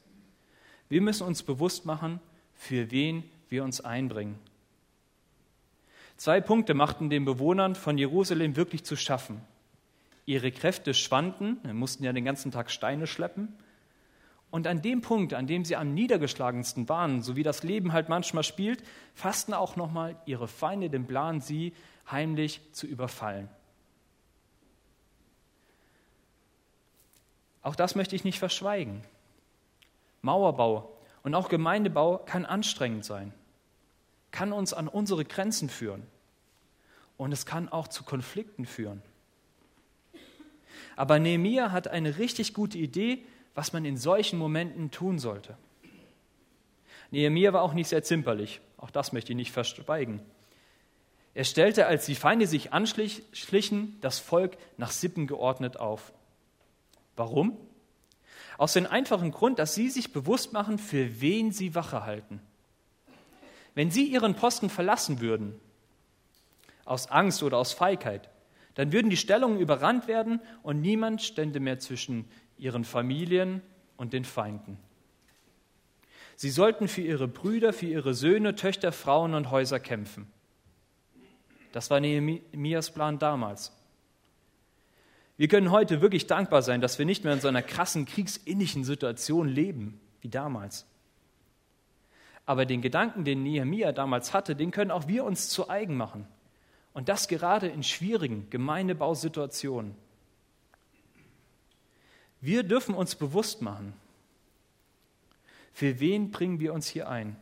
Wir 0.88 1.00
müssen 1.00 1.26
uns 1.26 1.42
bewusst 1.42 1.86
machen, 1.86 2.20
für 2.54 2.90
wen 2.90 3.24
wir 3.48 3.64
uns 3.64 3.80
einbringen. 3.80 4.38
Zwei 6.16 6.40
Punkte 6.40 6.74
machten 6.74 7.10
den 7.10 7.24
Bewohnern 7.24 7.74
von 7.74 7.98
Jerusalem 7.98 8.56
wirklich 8.56 8.84
zu 8.84 8.96
schaffen. 8.96 9.40
Ihre 10.26 10.50
Kräfte 10.50 10.92
schwanden, 10.92 11.58
mussten 11.72 12.04
ja 12.04 12.12
den 12.12 12.24
ganzen 12.24 12.50
Tag 12.50 12.70
Steine 12.70 13.06
schleppen. 13.06 13.56
Und 14.50 14.66
an 14.66 14.82
dem 14.82 15.00
Punkt, 15.00 15.34
an 15.34 15.46
dem 15.46 15.64
sie 15.64 15.76
am 15.76 15.94
niedergeschlagensten 15.94 16.88
waren, 16.88 17.22
so 17.22 17.36
wie 17.36 17.42
das 17.42 17.62
Leben 17.62 17.92
halt 17.92 18.08
manchmal 18.08 18.42
spielt, 18.42 18.82
fassten 19.14 19.54
auch 19.54 19.76
nochmal 19.76 20.16
ihre 20.26 20.48
Feinde 20.48 20.90
den 20.90 21.06
Plan, 21.06 21.40
sie 21.40 21.72
heimlich 22.10 22.60
zu 22.72 22.86
überfallen. 22.86 23.48
Auch 27.62 27.76
das 27.76 27.94
möchte 27.96 28.14
ich 28.14 28.24
nicht 28.24 28.38
verschweigen. 28.38 29.02
Mauerbau 30.22 30.96
und 31.22 31.34
auch 31.34 31.48
Gemeindebau 31.48 32.18
kann 32.18 32.44
anstrengend 32.44 33.04
sein, 33.04 33.32
kann 34.30 34.52
uns 34.52 34.72
an 34.72 34.88
unsere 34.88 35.24
Grenzen 35.24 35.68
führen 35.68 36.06
und 37.16 37.32
es 37.32 37.46
kann 37.46 37.68
auch 37.68 37.88
zu 37.88 38.04
Konflikten 38.04 38.66
führen. 38.66 39.02
Aber 40.96 41.18
Nehemiah 41.18 41.70
hat 41.70 41.88
eine 41.88 42.18
richtig 42.18 42.54
gute 42.54 42.78
Idee, 42.78 43.24
was 43.54 43.72
man 43.72 43.84
in 43.84 43.96
solchen 43.96 44.38
Momenten 44.38 44.90
tun 44.90 45.18
sollte. 45.18 45.56
Nehemiah 47.10 47.52
war 47.52 47.62
auch 47.62 47.74
nicht 47.74 47.88
sehr 47.88 48.02
zimperlich, 48.02 48.60
auch 48.78 48.90
das 48.90 49.12
möchte 49.12 49.32
ich 49.32 49.36
nicht 49.36 49.52
verschweigen. 49.52 50.20
Er 51.34 51.44
stellte, 51.44 51.86
als 51.86 52.06
die 52.06 52.14
Feinde 52.14 52.46
sich 52.46 52.72
anschlichen, 52.72 54.00
das 54.00 54.18
Volk 54.18 54.56
nach 54.78 54.90
Sippen 54.90 55.26
geordnet 55.26 55.78
auf. 55.78 56.12
Warum? 57.14 57.58
Aus 58.56 58.72
dem 58.72 58.86
einfachen 58.86 59.32
Grund, 59.32 59.58
dass 59.58 59.74
sie 59.74 59.90
sich 59.90 60.14
bewusst 60.14 60.54
machen, 60.54 60.78
für 60.78 61.20
wen 61.20 61.52
sie 61.52 61.74
Wache 61.74 62.04
halten. 62.04 62.40
Wenn 63.74 63.90
sie 63.90 64.06
ihren 64.06 64.34
Posten 64.34 64.70
verlassen 64.70 65.20
würden, 65.20 65.60
aus 66.86 67.10
Angst 67.10 67.42
oder 67.42 67.58
aus 67.58 67.74
Feigheit, 67.74 68.30
dann 68.76 68.92
würden 68.92 69.10
die 69.10 69.16
Stellungen 69.16 69.58
überrannt 69.58 70.06
werden 70.06 70.40
und 70.62 70.80
niemand 70.80 71.22
stände 71.22 71.60
mehr 71.60 71.78
zwischen 71.78 72.26
ihren 72.58 72.84
Familien 72.84 73.62
und 73.96 74.12
den 74.12 74.24
Feinden. 74.24 74.78
Sie 76.36 76.50
sollten 76.50 76.86
für 76.86 77.00
ihre 77.00 77.26
Brüder, 77.26 77.72
für 77.72 77.86
ihre 77.86 78.12
Söhne, 78.12 78.54
Töchter, 78.54 78.92
Frauen 78.92 79.34
und 79.34 79.50
Häuser 79.50 79.80
kämpfen. 79.80 80.30
Das 81.72 81.90
war 81.90 82.00
Nehemias 82.00 82.90
Plan 82.90 83.18
damals. 83.18 83.72
Wir 85.38 85.48
können 85.48 85.70
heute 85.70 86.02
wirklich 86.02 86.26
dankbar 86.26 86.60
sein, 86.60 86.82
dass 86.82 86.98
wir 86.98 87.06
nicht 87.06 87.24
mehr 87.24 87.32
in 87.32 87.40
so 87.40 87.48
einer 87.48 87.62
krassen 87.62 88.04
kriegsinnlichen 88.04 88.84
Situation 88.84 89.48
leben 89.48 90.00
wie 90.20 90.28
damals. 90.28 90.86
Aber 92.44 92.66
den 92.66 92.82
Gedanken, 92.82 93.24
den 93.24 93.42
Nehemia 93.42 93.92
damals 93.92 94.34
hatte, 94.34 94.54
den 94.54 94.70
können 94.70 94.90
auch 94.90 95.08
wir 95.08 95.24
uns 95.24 95.48
zu 95.48 95.70
eigen 95.70 95.96
machen. 95.96 96.28
Und 96.96 97.10
das 97.10 97.28
gerade 97.28 97.68
in 97.68 97.82
schwierigen 97.82 98.48
Gemeindebausituationen. 98.48 99.94
Wir 102.40 102.62
dürfen 102.62 102.94
uns 102.94 103.14
bewusst 103.16 103.60
machen, 103.60 103.92
für 105.74 106.00
wen 106.00 106.30
bringen 106.30 106.58
wir 106.58 106.72
uns 106.72 106.86
hier 106.86 107.06
ein? 107.10 107.36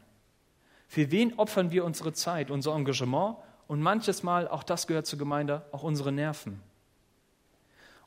Für 0.88 1.12
wen 1.12 1.38
opfern 1.38 1.70
wir 1.70 1.84
unsere 1.84 2.12
Zeit, 2.12 2.50
unser 2.50 2.74
Engagement 2.74 3.36
und 3.68 3.80
manches 3.80 4.24
Mal, 4.24 4.48
auch 4.48 4.64
das 4.64 4.88
gehört 4.88 5.06
zur 5.06 5.20
Gemeinde, 5.20 5.64
auch 5.70 5.84
unsere 5.84 6.10
Nerven? 6.10 6.60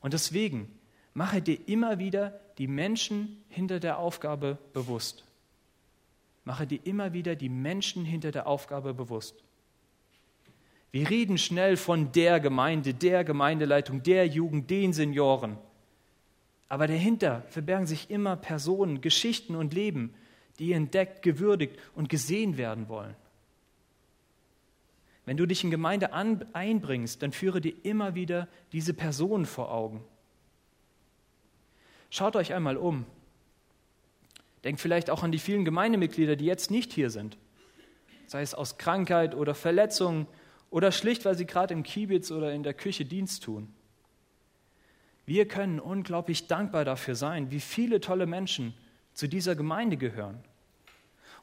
Und 0.01 0.11
deswegen 0.11 0.77
mache 1.13 1.41
dir 1.41 1.65
immer 1.69 1.97
wieder 1.97 2.37
die 2.57 2.67
Menschen 2.67 3.41
hinter 3.47 3.79
der 3.79 3.99
Aufgabe 3.99 4.57
bewusst. 4.73 5.23
Mache 6.43 6.67
dir 6.67 6.85
immer 6.85 7.13
wieder 7.13 7.37
die 7.37 7.47
Menschen 7.47 8.03
hinter 8.03 8.31
der 8.33 8.47
Aufgabe 8.47 8.93
bewusst. 8.93 9.45
Wir 10.97 11.11
reden 11.11 11.37
schnell 11.37 11.77
von 11.77 12.11
der 12.11 12.39
Gemeinde, 12.39 12.95
der 12.95 13.23
Gemeindeleitung, 13.23 14.01
der 14.01 14.25
Jugend, 14.25 14.71
den 14.71 14.93
Senioren. 14.93 15.59
Aber 16.69 16.87
dahinter 16.87 17.43
verbergen 17.49 17.85
sich 17.85 18.09
immer 18.09 18.35
Personen, 18.35 18.99
Geschichten 18.99 19.53
und 19.53 19.75
Leben, 19.75 20.15
die 20.57 20.73
entdeckt, 20.73 21.21
gewürdigt 21.21 21.77
und 21.93 22.09
gesehen 22.09 22.57
werden 22.57 22.89
wollen. 22.89 23.13
Wenn 25.25 25.37
du 25.37 25.45
dich 25.45 25.63
in 25.63 25.69
Gemeinde 25.69 26.13
einbringst, 26.13 27.21
dann 27.21 27.31
führe 27.31 27.61
dir 27.61 27.75
immer 27.83 28.15
wieder 28.15 28.47
diese 28.71 28.95
Personen 28.95 29.45
vor 29.45 29.71
Augen. 29.71 30.03
Schaut 32.09 32.35
euch 32.35 32.55
einmal 32.55 32.75
um. 32.75 33.05
Denkt 34.63 34.81
vielleicht 34.81 35.11
auch 35.11 35.21
an 35.21 35.31
die 35.31 35.37
vielen 35.37 35.63
Gemeindemitglieder, 35.63 36.35
die 36.35 36.45
jetzt 36.45 36.71
nicht 36.71 36.91
hier 36.91 37.11
sind. 37.11 37.37
Sei 38.25 38.41
es 38.41 38.55
aus 38.55 38.79
Krankheit 38.79 39.35
oder 39.35 39.53
Verletzung 39.53 40.25
oder 40.69 40.91
schlicht, 40.91 41.25
weil 41.25 41.37
sie 41.37 41.45
gerade 41.45 41.73
im 41.73 41.83
Kiebitz 41.83 42.31
oder 42.31 42.53
in 42.53 42.63
der 42.63 42.73
Küche 42.73 43.05
Dienst 43.05 43.43
tun. 43.43 43.73
Wir 45.25 45.47
können 45.47 45.79
unglaublich 45.79 46.47
dankbar 46.47 46.85
dafür 46.85 47.15
sein, 47.15 47.51
wie 47.51 47.59
viele 47.59 47.99
tolle 47.99 48.25
Menschen 48.25 48.73
zu 49.13 49.27
dieser 49.27 49.55
Gemeinde 49.55 49.97
gehören. 49.97 50.43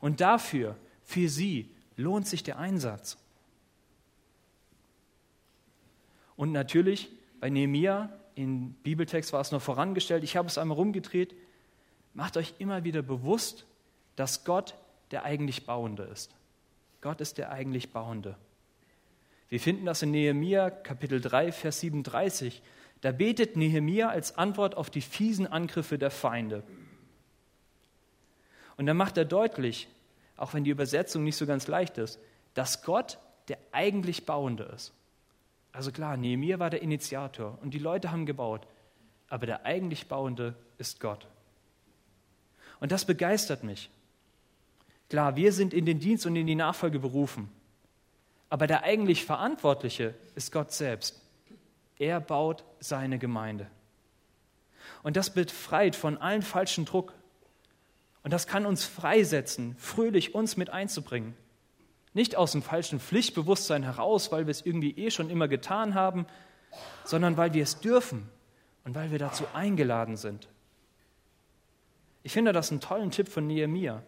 Und 0.00 0.20
dafür, 0.20 0.76
für 1.02 1.28
sie, 1.28 1.70
lohnt 1.96 2.26
sich 2.26 2.42
der 2.42 2.58
Einsatz. 2.58 3.18
Und 6.36 6.52
natürlich, 6.52 7.10
bei 7.40 7.50
Nehemia, 7.50 8.10
im 8.34 8.72
Bibeltext 8.82 9.32
war 9.32 9.40
es 9.40 9.52
noch 9.52 9.62
vorangestellt, 9.62 10.24
ich 10.24 10.36
habe 10.36 10.48
es 10.48 10.58
einmal 10.58 10.76
rumgedreht, 10.76 11.34
macht 12.14 12.36
euch 12.36 12.54
immer 12.58 12.84
wieder 12.84 13.02
bewusst, 13.02 13.66
dass 14.16 14.44
Gott 14.44 14.74
der 15.10 15.24
eigentlich 15.24 15.66
Bauende 15.66 16.04
ist. 16.04 16.34
Gott 17.00 17.20
ist 17.20 17.38
der 17.38 17.52
eigentlich 17.52 17.92
Bauende. 17.92 18.36
Wir 19.54 19.60
finden 19.60 19.86
das 19.86 20.02
in 20.02 20.10
Nehemia 20.10 20.68
Kapitel 20.68 21.20
3, 21.20 21.52
Vers 21.52 21.78
37. 21.78 22.60
Da 23.02 23.12
betet 23.12 23.56
Nehemia 23.56 24.08
als 24.08 24.36
Antwort 24.36 24.76
auf 24.76 24.90
die 24.90 25.00
fiesen 25.00 25.46
Angriffe 25.46 25.96
der 25.96 26.10
Feinde. 26.10 26.64
Und 28.76 28.86
dann 28.86 28.96
macht 28.96 29.16
er 29.16 29.24
deutlich, 29.24 29.86
auch 30.36 30.54
wenn 30.54 30.64
die 30.64 30.72
Übersetzung 30.72 31.22
nicht 31.22 31.36
so 31.36 31.46
ganz 31.46 31.68
leicht 31.68 31.98
ist, 31.98 32.18
dass 32.54 32.82
Gott 32.82 33.20
der 33.46 33.58
eigentlich 33.70 34.26
Bauende 34.26 34.64
ist. 34.64 34.92
Also 35.70 35.92
klar, 35.92 36.16
Nehemiah 36.16 36.58
war 36.58 36.70
der 36.70 36.82
Initiator 36.82 37.56
und 37.62 37.74
die 37.74 37.78
Leute 37.78 38.10
haben 38.10 38.26
gebaut, 38.26 38.66
aber 39.28 39.46
der 39.46 39.64
eigentlich 39.64 40.08
Bauende 40.08 40.56
ist 40.78 40.98
Gott. 40.98 41.28
Und 42.80 42.90
das 42.90 43.04
begeistert 43.04 43.62
mich. 43.62 43.88
Klar, 45.08 45.36
wir 45.36 45.52
sind 45.52 45.72
in 45.72 45.86
den 45.86 46.00
Dienst 46.00 46.26
und 46.26 46.34
in 46.34 46.48
die 46.48 46.56
Nachfolge 46.56 46.98
berufen, 46.98 47.48
aber 48.50 48.66
der 48.66 48.84
eigentlich 48.84 49.24
Verantwortliche 49.24 50.14
ist 50.34 50.52
Gott 50.52 50.72
selbst. 50.72 51.20
Er 51.98 52.20
baut 52.20 52.64
seine 52.80 53.18
Gemeinde. 53.18 53.68
Und 55.02 55.16
das 55.16 55.30
befreit 55.30 55.96
von 55.96 56.18
allen 56.18 56.42
falschen 56.42 56.84
Druck. 56.84 57.12
Und 58.22 58.32
das 58.32 58.46
kann 58.46 58.66
uns 58.66 58.84
freisetzen, 58.84 59.76
fröhlich 59.78 60.34
uns 60.34 60.56
mit 60.56 60.70
einzubringen. 60.70 61.34
Nicht 62.12 62.36
aus 62.36 62.52
dem 62.52 62.62
falschen 62.62 63.00
Pflichtbewusstsein 63.00 63.82
heraus, 63.82 64.30
weil 64.30 64.46
wir 64.46 64.52
es 64.52 64.64
irgendwie 64.64 64.92
eh 64.92 65.10
schon 65.10 65.30
immer 65.30 65.48
getan 65.48 65.94
haben, 65.94 66.26
sondern 67.04 67.36
weil 67.36 67.52
wir 67.54 67.62
es 67.62 67.80
dürfen 67.80 68.28
und 68.84 68.94
weil 68.94 69.10
wir 69.10 69.18
dazu 69.18 69.44
eingeladen 69.52 70.16
sind. 70.16 70.48
Ich 72.22 72.32
finde 72.32 72.52
das 72.52 72.70
einen 72.70 72.80
tollen 72.80 73.10
Tipp 73.10 73.28
von 73.28 73.46
Nehemiah, 73.46 74.02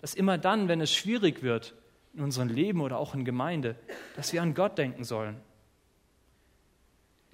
dass 0.00 0.14
immer 0.14 0.36
dann, 0.36 0.68
wenn 0.68 0.80
es 0.80 0.92
schwierig 0.92 1.42
wird 1.42 1.74
in 2.18 2.24
unserem 2.24 2.48
Leben 2.48 2.80
oder 2.80 2.98
auch 2.98 3.14
in 3.14 3.24
Gemeinde, 3.24 3.76
dass 4.16 4.32
wir 4.32 4.42
an 4.42 4.52
Gott 4.52 4.76
denken 4.76 5.04
sollen. 5.04 5.36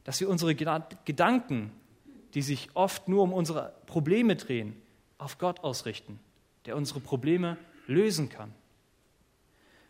Dass 0.04 0.20
wir 0.20 0.28
unsere 0.28 0.54
Gedanken, 0.54 1.72
die 2.34 2.42
sich 2.42 2.68
oft 2.74 3.08
nur 3.08 3.22
um 3.22 3.32
unsere 3.32 3.74
Probleme 3.86 4.36
drehen, 4.36 4.80
auf 5.16 5.38
Gott 5.38 5.60
ausrichten, 5.60 6.20
der 6.66 6.76
unsere 6.76 7.00
Probleme 7.00 7.56
lösen 7.86 8.28
kann. 8.28 8.52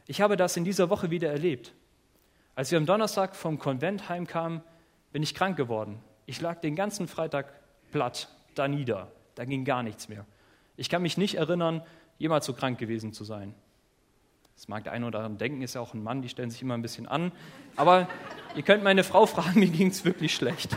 Ich 0.07 0.21
habe 0.21 0.37
das 0.37 0.57
in 0.57 0.65
dieser 0.65 0.91
Woche 0.91 1.11
wieder 1.11 1.31
erlebt. 1.31 1.73
Als 2.55 2.71
wir 2.71 2.79
am 2.79 2.87
Donnerstag 2.87 3.35
vom 3.35 3.59
Konvent 3.59 4.09
heimkamen, 4.09 4.63
bin 5.13 5.23
ich 5.25 5.35
krank 5.35 5.57
geworden. 5.57 5.99
Ich 6.27 6.41
lag 6.41 6.61
den 6.61 6.77
ganzen 6.77 7.09
Freitag 7.09 7.53
platt, 7.91 8.29
da 8.55 8.69
nieder. 8.69 9.11
Da 9.35 9.45
ging 9.45 9.65
gar 9.65 9.83
nichts 9.83 10.09
mehr. 10.09 10.25
Ich 10.77 10.89
kann 10.89 11.03
mich 11.03 11.17
nicht 11.17 11.35
erinnern, 11.35 11.83
jemals 12.19 12.47
so 12.47 12.53
krank 12.53 12.79
gewesen 12.79 13.13
zu 13.13 13.25
sein. 13.25 13.55
Das 14.57 14.69
mag 14.69 14.85
der 14.85 14.93
eine 14.93 15.07
oder 15.07 15.21
andere 15.21 15.39
denken, 15.39 15.63
ist 15.63 15.75
ja 15.75 15.81
auch 15.81 15.95
ein 15.95 16.03
Mann, 16.03 16.23
die 16.23 16.29
stellen 16.29 16.51
sich 16.51 16.63
immer 16.63 16.75
ein 16.75 16.83
bisschen 16.83 17.07
an. 17.07 17.33
Aber 17.77 18.09
ihr 18.55 18.63
könnt 18.63 18.85
meine 18.85 19.05
Frau 19.05 19.27
fragen, 19.27 19.61
mir 19.61 19.69
ging 19.69 19.89
es 19.89 20.05
wirklich 20.05 20.35
schlecht. 20.35 20.77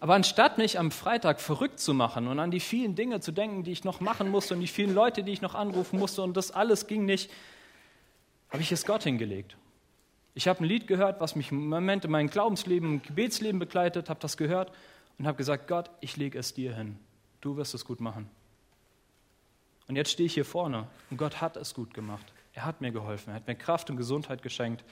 Aber 0.00 0.14
anstatt 0.14 0.58
mich 0.58 0.78
am 0.78 0.90
Freitag 0.90 1.40
verrückt 1.40 1.80
zu 1.80 1.94
machen 1.94 2.28
und 2.28 2.38
an 2.38 2.50
die 2.50 2.60
vielen 2.60 2.94
Dinge 2.94 3.20
zu 3.20 3.32
denken, 3.32 3.62
die 3.62 3.72
ich 3.72 3.84
noch 3.84 4.00
machen 4.00 4.28
musste 4.30 4.52
und 4.52 4.60
die 4.60 4.66
vielen 4.66 4.94
Leute, 4.94 5.22
die 5.22 5.32
ich 5.32 5.40
noch 5.40 5.54
anrufen 5.54 5.98
musste 5.98 6.20
und 6.20 6.36
das 6.36 6.50
alles 6.50 6.86
ging 6.86 7.06
nicht, 7.06 7.30
habe 8.50 8.60
ich 8.60 8.70
es 8.70 8.84
Gott 8.84 9.04
hingelegt. 9.04 9.56
Ich 10.34 10.46
habe 10.46 10.62
ein 10.62 10.64
Lied 10.64 10.86
gehört, 10.88 11.20
was 11.20 11.36
mich 11.36 11.52
im 11.52 11.68
Moment 11.68 12.04
in 12.04 12.10
meinem 12.10 12.28
Glaubensleben, 12.28 12.94
im 12.94 13.02
Gebetsleben 13.02 13.58
begleitet, 13.58 14.10
habe 14.10 14.20
das 14.20 14.36
gehört 14.36 14.72
und 15.18 15.26
habe 15.26 15.38
gesagt, 15.38 15.68
Gott, 15.68 15.90
ich 16.00 16.16
lege 16.16 16.38
es 16.38 16.52
dir 16.52 16.74
hin. 16.74 16.98
Du 17.40 17.56
wirst 17.56 17.72
es 17.72 17.84
gut 17.84 18.00
machen. 18.00 18.28
Und 19.86 19.96
jetzt 19.96 20.10
stehe 20.10 20.26
ich 20.26 20.34
hier 20.34 20.44
vorne 20.44 20.86
und 21.10 21.16
Gott 21.16 21.40
hat 21.40 21.56
es 21.56 21.74
gut 21.74 21.92
gemacht. 21.92 22.32
Er 22.54 22.64
hat 22.64 22.80
mir 22.80 22.92
geholfen, 22.92 23.30
er 23.30 23.36
hat 23.36 23.46
mir 23.46 23.54
Kraft 23.54 23.90
und 23.90 23.96
Gesundheit 23.96 24.42
geschenkt, 24.42 24.84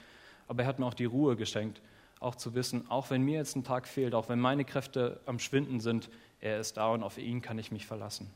aber 0.47 0.63
er 0.63 0.67
hat 0.67 0.79
mir 0.79 0.85
auch 0.85 0.93
die 0.93 1.05
Ruhe 1.05 1.35
geschenkt, 1.35 1.81
auch 2.19 2.35
zu 2.35 2.53
wissen, 2.53 2.89
auch 2.89 3.09
wenn 3.09 3.23
mir 3.23 3.37
jetzt 3.37 3.55
ein 3.55 3.63
Tag 3.63 3.87
fehlt, 3.87 4.13
auch 4.13 4.29
wenn 4.29 4.39
meine 4.39 4.65
Kräfte 4.65 5.21
am 5.25 5.39
Schwinden 5.39 5.79
sind, 5.79 6.09
er 6.41 6.59
ist 6.59 6.77
da 6.77 6.87
und 6.87 7.03
auf 7.03 7.17
ihn 7.17 7.41
kann 7.41 7.57
ich 7.57 7.71
mich 7.71 7.85
verlassen. 7.85 8.29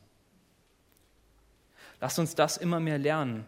Lasst 2.00 2.18
uns 2.18 2.34
das 2.34 2.56
immer 2.56 2.80
mehr 2.80 2.98
lernen, 2.98 3.44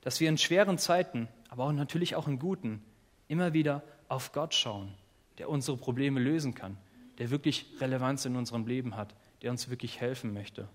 dass 0.00 0.20
wir 0.20 0.28
in 0.28 0.38
schweren 0.38 0.78
Zeiten, 0.78 1.28
aber 1.48 1.64
auch 1.64 1.72
natürlich 1.72 2.16
auch 2.16 2.26
in 2.26 2.38
guten, 2.38 2.82
immer 3.28 3.52
wieder 3.52 3.82
auf 4.08 4.32
Gott 4.32 4.54
schauen, 4.54 4.92
der 5.38 5.48
unsere 5.48 5.76
Probleme 5.76 6.20
lösen 6.20 6.54
kann, 6.54 6.76
der 7.18 7.30
wirklich 7.30 7.66
Relevanz 7.80 8.24
in 8.24 8.36
unserem 8.36 8.66
Leben 8.66 8.96
hat, 8.96 9.14
der 9.42 9.50
uns 9.50 9.68
wirklich 9.70 10.00
helfen 10.00 10.32
möchte. 10.32 10.68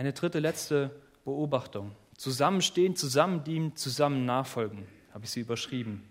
Eine 0.00 0.14
dritte, 0.14 0.38
letzte 0.38 0.90
Beobachtung. 1.26 1.92
Zusammenstehen, 2.16 2.96
zusammen 2.96 3.44
dienen, 3.44 3.76
zusammen 3.76 4.24
nachfolgen, 4.24 4.88
habe 5.12 5.26
ich 5.26 5.30
sie 5.30 5.40
überschrieben. 5.40 6.08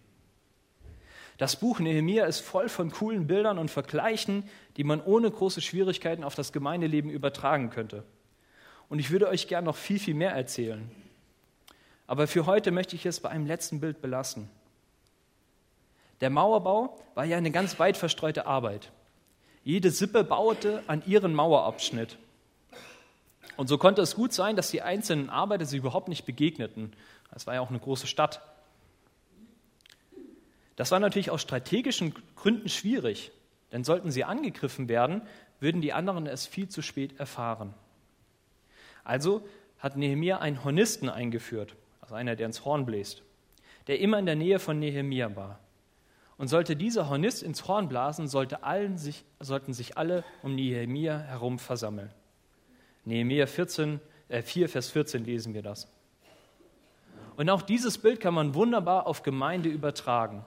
Das 1.40 1.56
Buch 1.56 1.80
Nehemia 1.80 2.26
ist 2.26 2.42
voll 2.42 2.70
von 2.70 2.92
coolen 2.92 3.26
Bildern 3.26 3.58
und 3.58 3.72
Vergleichen, 3.72 4.44
die 4.78 4.84
man 4.84 5.02
ohne 5.02 5.32
große 5.32 5.62
Schwierigkeiten 5.62 6.24
auf 6.24 6.36
das 6.36 6.52
Gemeindeleben 6.52 7.10
übertragen 7.10 7.72
könnte. 7.72 8.04
Und 8.90 9.00
ich 9.00 9.10
würde 9.10 9.28
euch 9.28 9.48
gern 9.48 9.66
noch 9.66 9.76
viel, 9.76 9.98
viel 9.98 10.14
mehr 10.14 10.34
erzählen. 10.34 10.88
Aber 12.06 12.28
für 12.28 12.46
heute 12.46 12.70
möchte 12.70 12.96
ich 12.96 13.08
es 13.08 13.20
bei 13.20 13.30
einem 13.30 13.48
letzten 13.48 13.80
Bild 13.80 14.04
belassen. 14.04 14.52
Der 16.22 16.30
Mauerbau 16.30 16.96
war 17.16 17.26
ja 17.26 17.38
eine 17.38 17.50
ganz 17.50 17.80
weit 17.80 17.98
verstreute 17.98 18.46
Arbeit. 18.46 18.92
Jede 19.64 19.90
Sippe 19.90 20.24
baute 20.24 20.84
an 20.86 21.02
ihren 21.08 21.34
Mauerabschnitt. 21.34 22.20
Und 23.60 23.68
so 23.68 23.78
konnte 23.78 24.02
es 24.02 24.16
gut 24.16 24.32
sein, 24.32 24.56
dass 24.56 24.72
die 24.72 24.82
einzelnen 24.82 25.30
Arbeiter 25.30 25.66
sich 25.66 25.80
überhaupt 25.80 26.08
nicht 26.08 26.26
begegneten. 26.26 26.94
Es 27.36 27.46
war 27.46 27.56
ja 27.56 27.60
auch 27.60 27.68
eine 27.68 27.80
große 27.80 28.08
Stadt. 28.08 28.40
Das 30.78 30.92
war 30.92 31.02
natürlich 31.02 31.30
aus 31.30 31.42
strategischen 31.42 32.16
Gründen 32.38 32.70
schwierig, 32.70 33.34
denn 33.74 33.84
sollten 33.84 34.12
sie 34.12 34.24
angegriffen 34.24 34.88
werden, 34.88 35.24
würden 35.60 35.82
die 35.82 35.92
anderen 35.92 36.26
es 36.26 36.48
viel 36.48 36.70
zu 36.70 36.82
spät 36.82 37.20
erfahren. 37.20 37.74
Also 39.04 39.46
hat 39.80 39.98
Nehemia 39.98 40.38
einen 40.38 40.64
Hornisten 40.64 41.10
eingeführt, 41.10 41.76
also 42.00 42.16
einer, 42.16 42.38
der 42.38 42.46
ins 42.46 42.64
Horn 42.64 42.86
bläst, 42.86 43.24
der 43.88 44.00
immer 44.00 44.20
in 44.20 44.26
der 44.26 44.38
Nähe 44.38 44.60
von 44.60 44.80
Nehemia 44.80 45.36
war. 45.36 45.60
Und 46.38 46.48
sollte 46.48 46.78
dieser 46.78 47.10
Hornist 47.10 47.44
ins 47.44 47.68
Horn 47.68 47.90
blasen, 47.90 48.30
sollte 48.30 48.60
sich, 48.96 49.26
sollten 49.42 49.74
sich 49.74 49.98
alle 49.98 50.24
um 50.44 50.56
Nehemia 50.56 51.20
herum 51.20 51.60
versammeln. 51.60 52.14
Nehemia 53.10 53.48
14, 53.48 54.00
äh 54.28 54.44
4, 54.44 54.70
Vers 54.70 54.92
14 54.92 55.26
lesen 55.26 55.54
wir 55.56 55.64
das. 55.64 55.88
Und 57.36 57.50
auch 57.50 57.64
dieses 57.64 57.98
Bild 57.98 58.20
kann 58.20 58.36
man 58.36 58.54
wunderbar 58.54 59.08
auf 59.08 59.24
Gemeinde 59.24 59.68
übertragen. 59.68 60.46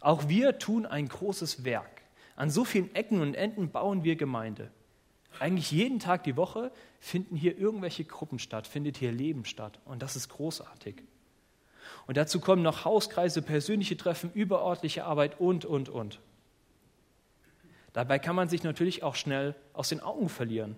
Auch 0.00 0.28
wir 0.28 0.58
tun 0.58 0.84
ein 0.84 1.08
großes 1.08 1.64
Werk. 1.64 2.02
An 2.36 2.50
so 2.50 2.64
vielen 2.64 2.94
Ecken 2.94 3.22
und 3.22 3.34
Enden 3.34 3.70
bauen 3.70 4.04
wir 4.04 4.16
Gemeinde. 4.16 4.70
Eigentlich 5.38 5.70
jeden 5.70 5.98
Tag 5.98 6.24
die 6.24 6.36
Woche 6.36 6.70
finden 7.00 7.36
hier 7.36 7.56
irgendwelche 7.56 8.04
Gruppen 8.04 8.38
statt, 8.38 8.66
findet 8.66 8.98
hier 8.98 9.10
Leben 9.10 9.46
statt. 9.46 9.78
Und 9.86 10.02
das 10.02 10.14
ist 10.14 10.28
großartig. 10.28 11.02
Und 12.06 12.18
dazu 12.18 12.38
kommen 12.38 12.62
noch 12.62 12.84
Hauskreise, 12.84 13.40
persönliche 13.40 13.96
Treffen, 13.96 14.30
überörtliche 14.34 15.04
Arbeit 15.04 15.40
und, 15.40 15.64
und, 15.64 15.88
und. 15.88 16.20
Dabei 17.94 18.18
kann 18.18 18.36
man 18.36 18.50
sich 18.50 18.62
natürlich 18.62 19.02
auch 19.02 19.14
schnell 19.14 19.54
aus 19.72 19.88
den 19.88 20.00
Augen 20.00 20.28
verlieren. 20.28 20.76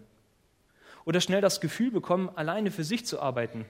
Oder 1.09 1.23
schnell 1.23 1.41
das 1.41 1.63
Gefühl 1.63 1.91
bekommen, 1.91 2.29
alleine 2.35 2.71
für 2.71 2.85
sich 2.85 3.07
zu 3.07 3.19
arbeiten. 3.19 3.65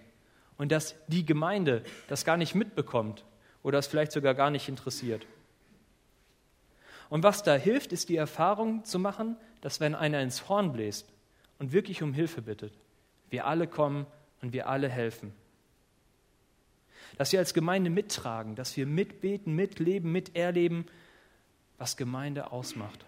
Und 0.57 0.73
dass 0.73 0.97
die 1.07 1.25
Gemeinde 1.25 1.85
das 2.09 2.25
gar 2.25 2.37
nicht 2.37 2.57
mitbekommt 2.57 3.25
oder 3.63 3.79
es 3.79 3.87
vielleicht 3.87 4.11
sogar 4.11 4.35
gar 4.35 4.51
nicht 4.51 4.69
interessiert. 4.69 5.25
Und 7.09 7.23
was 7.23 7.45
da 7.45 7.55
hilft, 7.55 7.93
ist 7.93 8.09
die 8.09 8.17
Erfahrung 8.17 8.85
zu 8.85 8.99
machen, 8.99 9.37
dass 9.61 9.79
wenn 9.79 9.95
einer 9.95 10.21
ins 10.21 10.49
Horn 10.49 10.73
bläst 10.73 11.07
und 11.61 11.71
wirklich 11.71 12.03
um 12.03 12.13
Hilfe 12.13 12.43
bittet, 12.43 12.73
wir 13.31 13.47
alle 13.47 13.69
kommen 13.69 14.07
und 14.43 14.53
wir 14.53 14.69
alle 14.69 14.89
helfen. 14.89 15.33
Dass 17.19 17.31
wir 17.31 17.39
als 17.39 17.55
Gemeinde 17.55 17.89
mittragen, 17.89 18.57
dass 18.57 18.77
wir 18.77 18.85
mitbeten, 18.85 19.55
mitleben, 19.55 20.11
miterleben, 20.11 20.87
was 21.77 21.97
Gemeinde 21.97 22.51
ausmacht. 22.51 23.05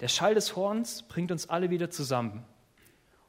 Der 0.00 0.08
Schall 0.08 0.34
des 0.34 0.54
Horns 0.54 1.02
bringt 1.02 1.32
uns 1.32 1.48
alle 1.48 1.70
wieder 1.70 1.90
zusammen. 1.90 2.44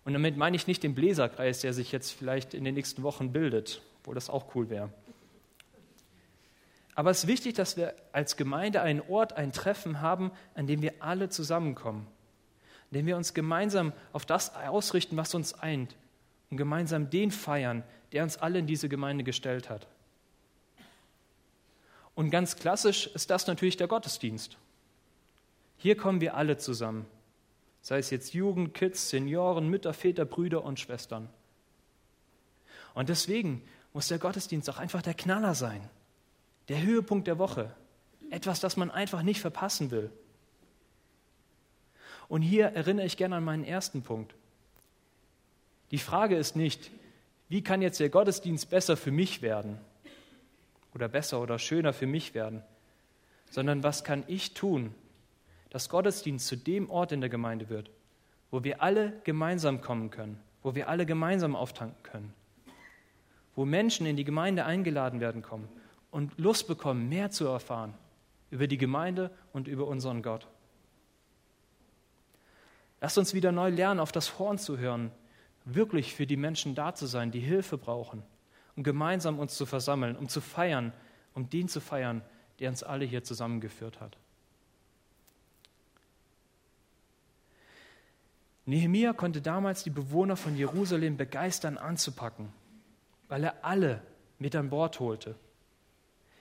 Und 0.06 0.14
damit 0.14 0.38
meine 0.38 0.56
ich 0.56 0.68
nicht 0.68 0.84
den 0.84 0.96
Bläserkreis, 0.96 1.62
der 1.62 1.74
sich 1.74 1.92
jetzt 1.92 2.12
vielleicht 2.12 2.54
in 2.54 2.64
den 2.64 2.76
nächsten 2.76 3.04
Wochen 3.04 3.32
bildet, 3.32 3.82
wo 4.04 4.14
das 4.14 4.30
auch 4.30 4.56
cool 4.56 4.70
wäre. 4.70 4.90
Aber 6.96 7.12
es 7.12 7.24
ist 7.24 7.28
wichtig, 7.28 7.56
dass 7.56 7.78
wir 7.78 7.96
als 8.12 8.36
Gemeinde 8.36 8.82
einen 8.82 9.02
Ort, 9.02 9.34
ein 9.34 9.54
Treffen 9.54 10.02
haben, 10.02 10.32
an 10.54 10.68
dem 10.68 10.82
wir 10.82 10.96
alle 11.00 11.30
zusammenkommen, 11.30 12.08
an 12.92 12.98
dem 12.98 13.06
wir 13.06 13.18
uns 13.18 13.34
gemeinsam 13.34 13.94
auf 14.12 14.26
das 14.26 14.56
ausrichten, 14.56 15.16
was 15.16 15.34
uns 15.34 15.54
eint 15.54 15.96
und 16.50 16.58
gemeinsam 16.58 17.10
den 17.10 17.32
feiern, 17.32 17.84
der 18.12 18.24
uns 18.24 18.38
alle 18.38 18.60
in 18.60 18.68
diese 18.68 18.90
Gemeinde 18.90 19.24
gestellt 19.24 19.70
hat. 19.70 19.88
Und 22.16 22.32
ganz 22.32 22.58
klassisch 22.58 23.08
ist 23.08 23.30
das 23.30 23.48
natürlich 23.48 23.78
der 23.78 23.88
Gottesdienst. 23.88 24.58
Hier 25.80 25.96
kommen 25.96 26.20
wir 26.20 26.36
alle 26.36 26.58
zusammen, 26.58 27.06
sei 27.82 28.00
es 28.00 28.10
jetzt 28.10 28.34
Jugend, 28.34 28.74
Kids, 28.74 29.10
Senioren, 29.10 29.70
Mütter, 29.70 29.94
Väter, 29.94 30.26
Brüder 30.26 30.66
und 30.66 30.78
Schwestern. 30.78 31.30
Und 32.94 33.08
deswegen 33.08 33.64
muss 33.94 34.10
der 34.10 34.20
Gottesdienst 34.20 34.70
auch 34.70 34.78
einfach 34.78 35.02
der 35.02 35.14
Knaller 35.14 35.56
sein. 35.56 35.90
Der 36.68 36.82
Höhepunkt 36.82 37.28
der 37.28 37.40
Woche. 37.40 37.74
Etwas, 38.30 38.60
das 38.60 38.76
man 38.76 38.92
einfach 38.92 39.24
nicht 39.24 39.40
verpassen 39.40 39.90
will. 39.90 40.12
Und 42.28 42.42
hier 42.42 42.66
erinnere 42.66 43.06
ich 43.06 43.16
gerne 43.16 43.38
an 43.38 43.46
meinen 43.46 43.64
ersten 43.64 44.04
Punkt. 44.04 44.36
Die 45.92 45.98
Frage 45.98 46.36
ist 46.36 46.58
nicht, 46.58 46.92
wie 47.48 47.64
kann 47.64 47.82
jetzt 47.82 48.02
der 48.02 48.10
Gottesdienst 48.10 48.70
besser 48.70 48.98
für 48.98 49.12
mich 49.12 49.42
werden 49.42 49.80
oder 50.94 51.08
besser 51.08 51.42
oder 51.42 51.58
schöner 51.58 51.94
für 51.94 52.06
mich 52.06 52.34
werden, 52.34 52.64
sondern 53.50 53.82
was 53.82 54.04
kann 54.04 54.26
ich 54.28 54.54
tun, 54.54 54.94
dass 55.70 55.90
Gottesdienst 55.90 56.48
zu 56.48 56.56
dem 56.56 56.90
Ort 56.90 57.12
in 57.12 57.22
der 57.22 57.30
Gemeinde 57.30 57.70
wird, 57.70 57.90
wo 58.52 58.64
wir 58.64 58.82
alle 58.82 59.20
gemeinsam 59.24 59.82
kommen 59.82 60.10
können, 60.10 60.40
wo 60.64 60.76
wir 60.76 60.90
alle 60.90 61.06
gemeinsam 61.06 61.56
auftanken 61.56 62.04
können, 62.04 62.34
wo 63.56 63.66
Menschen 63.66 64.06
in 64.06 64.18
die 64.18 64.24
Gemeinde 64.24 64.66
eingeladen 64.66 65.20
werden 65.20 65.42
kommen 65.42 65.70
und 66.12 66.38
Lust 66.38 66.68
bekommen, 66.68 67.10
mehr 67.10 67.30
zu 67.30 67.46
erfahren 67.46 67.94
über 68.50 68.68
die 68.68 68.78
Gemeinde 68.78 69.32
und 69.54 69.68
über 69.68 69.88
unseren 69.88 70.24
Gott. 70.24 70.48
Lasst 73.02 73.18
uns 73.18 73.34
wieder 73.34 73.52
neu 73.52 73.70
lernen, 73.70 74.00
auf 74.00 74.12
das 74.12 74.40
Horn 74.40 74.58
zu 74.58 74.78
hören, 74.78 75.12
wirklich 75.66 76.14
für 76.16 76.26
die 76.26 76.38
Menschen 76.38 76.76
da 76.76 76.94
zu 76.94 77.06
sein, 77.06 77.32
die 77.32 77.40
Hilfe 77.40 77.78
brauchen, 77.78 78.24
um 78.76 78.84
gemeinsam 78.84 79.40
uns 79.40 79.56
zu 79.56 79.66
versammeln, 79.66 80.16
um 80.16 80.28
zu 80.28 80.42
feiern, 80.42 80.94
um 81.34 81.50
den 81.50 81.68
zu 81.68 81.80
feiern, 81.80 82.24
der 82.60 82.70
uns 82.70 82.84
alle 82.84 83.06
hier 83.06 83.24
zusammengeführt 83.24 84.02
hat. 84.02 84.18
Nehemia 88.70 89.14
konnte 89.14 89.42
damals 89.42 89.84
die 89.84 89.90
Bewohner 89.90 90.36
von 90.36 90.56
Jerusalem 90.56 91.18
begeistern 91.18 91.78
anzupacken, 91.78 92.50
weil 93.28 93.44
er 93.44 93.66
alle 93.66 94.02
mit 94.38 94.56
an 94.56 94.70
Bord 94.70 95.00
holte 95.00 95.36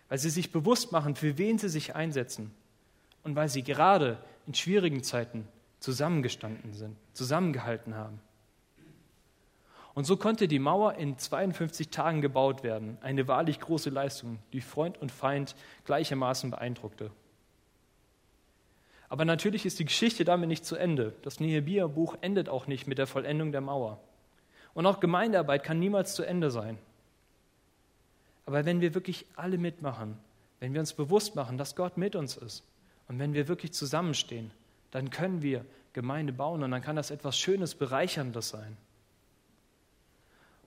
weil 0.09 0.19
sie 0.19 0.31
sich 0.31 0.53
bewusst 0.53 0.93
machen, 0.93 1.15
für 1.15 1.39
wen 1.39 1.59
sie 1.59 1.69
sich 1.69 1.95
einsetzen 1.95 2.53
und 3.25 3.37
weil 3.37 3.49
sie 3.49 3.63
gerade 3.63 4.19
in 4.47 4.55
schwierigen 4.55 5.03
Zeiten 5.03 5.47
zusammengestanden 5.81 6.73
sind, 6.73 6.97
zusammengehalten 7.13 7.95
haben. 7.95 8.21
Und 9.95 10.05
so 10.05 10.17
konnte 10.17 10.49
die 10.49 10.59
Mauer 10.59 10.95
in 10.95 11.19
52 11.19 11.91
Tagen 11.91 12.21
gebaut 12.21 12.63
werden, 12.63 12.99
eine 13.01 13.27
wahrlich 13.29 13.61
große 13.61 13.91
Leistung, 13.91 14.39
die 14.53 14.61
Freund 14.61 14.97
und 14.99 15.11
Feind 15.11 15.57
gleichermaßen 15.85 16.51
beeindruckte. 16.51 17.11
Aber 19.09 19.25
natürlich 19.25 19.65
ist 19.65 19.79
die 19.79 19.85
Geschichte 19.85 20.25
damit 20.25 20.49
nicht 20.49 20.65
zu 20.65 20.77
Ende. 20.77 21.15
Das 21.23 21.41
Nehemiah-Buch 21.41 22.19
endet 22.21 22.49
auch 22.49 22.67
nicht 22.67 22.87
mit 22.87 22.99
der 22.99 23.07
Vollendung 23.07 23.53
der 23.53 23.61
Mauer. 23.61 24.01
Und 24.75 24.87
auch 24.87 25.01
Gemeindearbeit 25.01 25.65
kann 25.65 25.79
niemals 25.79 26.15
zu 26.15 26.23
Ende 26.23 26.51
sein. 26.51 26.79
Aber 28.47 28.65
wenn 28.65 28.81
wir 28.81 28.95
wirklich 28.95 29.27
alle 29.37 29.59
mitmachen, 29.59 30.19
wenn 30.61 30.73
wir 30.73 30.81
uns 30.81 30.93
bewusst 30.93 31.37
machen, 31.37 31.59
dass 31.59 31.77
Gott 31.77 31.97
mit 31.97 32.17
uns 32.17 32.37
ist 32.37 32.65
und 33.09 33.19
wenn 33.19 33.35
wir 33.35 33.49
wirklich 33.49 33.73
zusammenstehen, 33.73 34.51
dann 34.91 35.11
können 35.11 35.43
wir 35.43 35.65
Gemeinde 35.93 36.33
bauen 36.33 36.63
und 36.63 36.71
dann 36.71 36.83
kann 36.83 36.97
das 36.97 37.11
etwas 37.11 37.39
Schönes, 37.39 37.75
Bereicherndes 37.75 38.51
sein. 38.51 38.77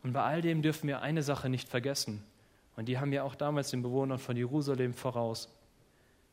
Und 0.04 0.14
bei 0.14 0.24
all 0.24 0.42
dem 0.42 0.62
dürfen 0.62 0.88
wir 0.88 1.02
eine 1.02 1.24
Sache 1.24 1.50
nicht 1.50 1.70
vergessen. 1.70 2.24
Und 2.76 2.86
die 2.86 3.00
haben 3.00 3.12
wir 3.12 3.24
auch 3.24 3.36
damals 3.36 3.70
den 3.72 3.84
Bewohnern 3.84 4.20
von 4.20 4.36
Jerusalem 4.36 4.94
voraus. 4.94 5.50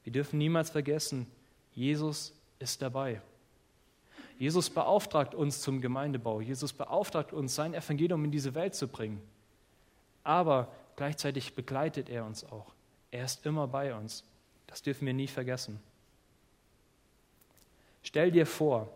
Wir 0.05 0.12
dürfen 0.12 0.38
niemals 0.38 0.71
vergessen, 0.71 1.27
Jesus 1.79 2.33
ist 2.59 2.83
dabei. 2.83 3.23
Jesus 4.37 4.69
beauftragt 4.69 5.33
uns 5.33 5.61
zum 5.61 5.81
Gemeindebau. 5.81 6.41
Jesus 6.41 6.73
beauftragt 6.73 7.33
uns, 7.33 7.55
sein 7.55 7.73
Evangelium 7.73 8.25
in 8.25 8.33
diese 8.33 8.57
Welt 8.57 8.75
zu 8.75 8.88
bringen. 8.88 9.23
Aber 10.25 10.73
gleichzeitig 10.97 11.55
begleitet 11.55 12.09
er 12.09 12.25
uns 12.25 12.43
auch. 12.43 12.73
Er 13.12 13.25
ist 13.25 13.47
immer 13.47 13.69
bei 13.69 13.95
uns. 13.95 14.25
Das 14.67 14.83
dürfen 14.83 15.07
wir 15.07 15.14
nie 15.14 15.29
vergessen. 15.29 15.79
Stell 18.03 18.33
dir 18.33 18.45
vor, 18.45 18.88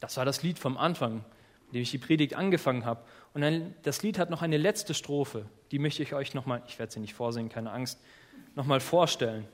das 0.00 0.16
war 0.16 0.24
das 0.24 0.42
Lied 0.42 0.58
vom 0.58 0.76
Anfang, 0.76 1.24
mit 1.66 1.76
dem 1.76 1.82
ich 1.82 1.92
die 1.92 1.98
Predigt 1.98 2.34
angefangen 2.34 2.84
habe. 2.84 3.04
Und 3.34 3.44
ein, 3.44 3.72
das 3.84 4.02
Lied 4.02 4.18
hat 4.18 4.30
noch 4.30 4.42
eine 4.42 4.56
letzte 4.56 4.94
Strophe, 4.94 5.46
die 5.70 5.78
möchte 5.78 6.02
ich 6.02 6.12
euch 6.12 6.34
nochmal, 6.34 6.60
ich 6.66 6.80
werde 6.80 6.92
sie 6.92 6.98
nicht 6.98 7.14
vorsingen, 7.14 7.50
keine 7.52 7.70
Angst, 7.70 8.00
nochmal 8.56 8.80
vorstellen. 8.80 9.46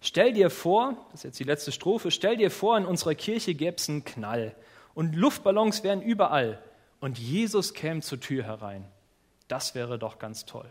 Stell 0.00 0.32
dir 0.32 0.48
vor, 0.48 0.96
das 1.10 1.20
ist 1.20 1.24
jetzt 1.24 1.40
die 1.40 1.44
letzte 1.44 1.72
Strophe, 1.72 2.10
stell 2.10 2.36
dir 2.36 2.50
vor, 2.50 2.78
in 2.78 2.86
unserer 2.86 3.14
Kirche 3.14 3.54
gäbe 3.54 3.76
es 3.76 3.88
einen 3.88 4.04
Knall 4.04 4.54
und 4.94 5.14
Luftballons 5.14 5.82
wären 5.82 6.00
überall 6.00 6.62
und 7.00 7.18
Jesus 7.18 7.74
käme 7.74 8.00
zur 8.00 8.18
Tür 8.18 8.44
herein. 8.44 8.86
Das 9.48 9.74
wäre 9.74 9.98
doch 9.98 10.18
ganz 10.18 10.46
toll. 10.46 10.70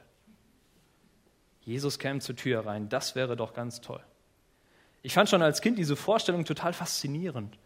Jesus 1.62 2.00
käme 2.00 2.20
zur 2.22 2.36
Tür 2.36 2.64
herein, 2.64 2.90
das 2.90 3.14
wäre 3.14 3.36
doch 3.36 3.54
ganz 3.54 3.82
toll. 3.82 4.02
Ich 5.04 5.14
fand 5.14 5.30
schon 5.30 5.44
als 5.44 5.62
Kind 5.62 5.78
diese 5.78 5.96
Vorstellung 5.96 6.44
total 6.44 6.74
faszinierend. 6.74 7.58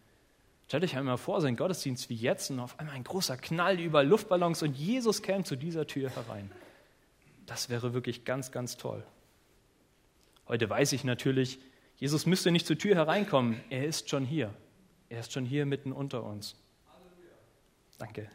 Stellt 0.68 0.84
euch 0.84 0.98
einmal 0.98 1.18
vor, 1.18 1.40
so 1.40 1.48
ein 1.48 1.56
Gottesdienst 1.56 2.10
wie 2.10 2.16
jetzt 2.16 2.52
und 2.52 2.60
auf 2.60 2.80
einmal 2.80 2.96
ein 2.96 3.04
großer 3.04 3.38
Knall 3.38 3.80
über 3.80 4.04
Luftballons 4.04 4.64
und 4.64 4.76
Jesus 4.76 5.22
käme 5.22 5.44
zu 5.44 5.56
dieser 5.56 5.88
Tür 5.88 6.10
herein. 6.10 6.52
Das 7.46 7.70
wäre 7.70 7.94
wirklich 7.94 8.26
ganz, 8.26 8.52
ganz 8.52 8.78
toll. 8.78 9.04
Heute 10.48 10.70
weiß 10.70 10.94
ich 10.94 11.04
natürlich, 11.04 11.60
Jesus 11.98 12.26
müsste 12.26 12.52
nicht 12.52 12.68
zur 12.68 12.78
Tür 12.78 12.96
hereinkommen. 12.96 13.62
Er 13.70 13.86
ist 13.86 14.10
schon 14.10 14.26
hier. 14.26 14.54
Er 15.10 15.20
ist 15.20 15.32
schon 15.32 15.46
hier 15.46 15.66
mitten 15.66 15.92
unter 15.92 16.24
uns. 16.24 16.56
Danke. 17.98 18.30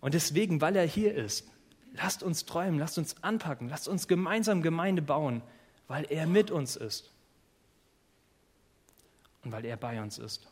Und 0.00 0.14
deswegen, 0.14 0.60
weil 0.60 0.76
er 0.76 0.86
hier 0.86 1.14
ist, 1.14 1.48
lasst 1.92 2.22
uns 2.22 2.44
träumen, 2.44 2.78
lasst 2.78 2.98
uns 2.98 3.22
anpacken, 3.22 3.68
lasst 3.68 3.88
uns 3.88 4.08
gemeinsam 4.08 4.62
Gemeinde 4.62 5.02
bauen, 5.02 5.42
weil 5.86 6.04
er 6.10 6.26
mit 6.26 6.50
uns 6.50 6.76
ist 6.76 7.12
und 9.44 9.52
weil 9.52 9.64
er 9.64 9.76
bei 9.76 10.02
uns 10.02 10.18
ist. 10.18 10.48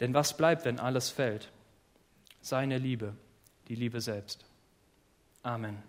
Denn 0.00 0.14
was 0.14 0.36
bleibt, 0.36 0.64
wenn 0.64 0.80
alles 0.80 1.10
fällt? 1.10 1.50
Seine 2.40 2.78
Liebe, 2.78 3.14
die 3.68 3.74
Liebe 3.74 4.00
selbst. 4.00 4.46
Amen. 5.42 5.82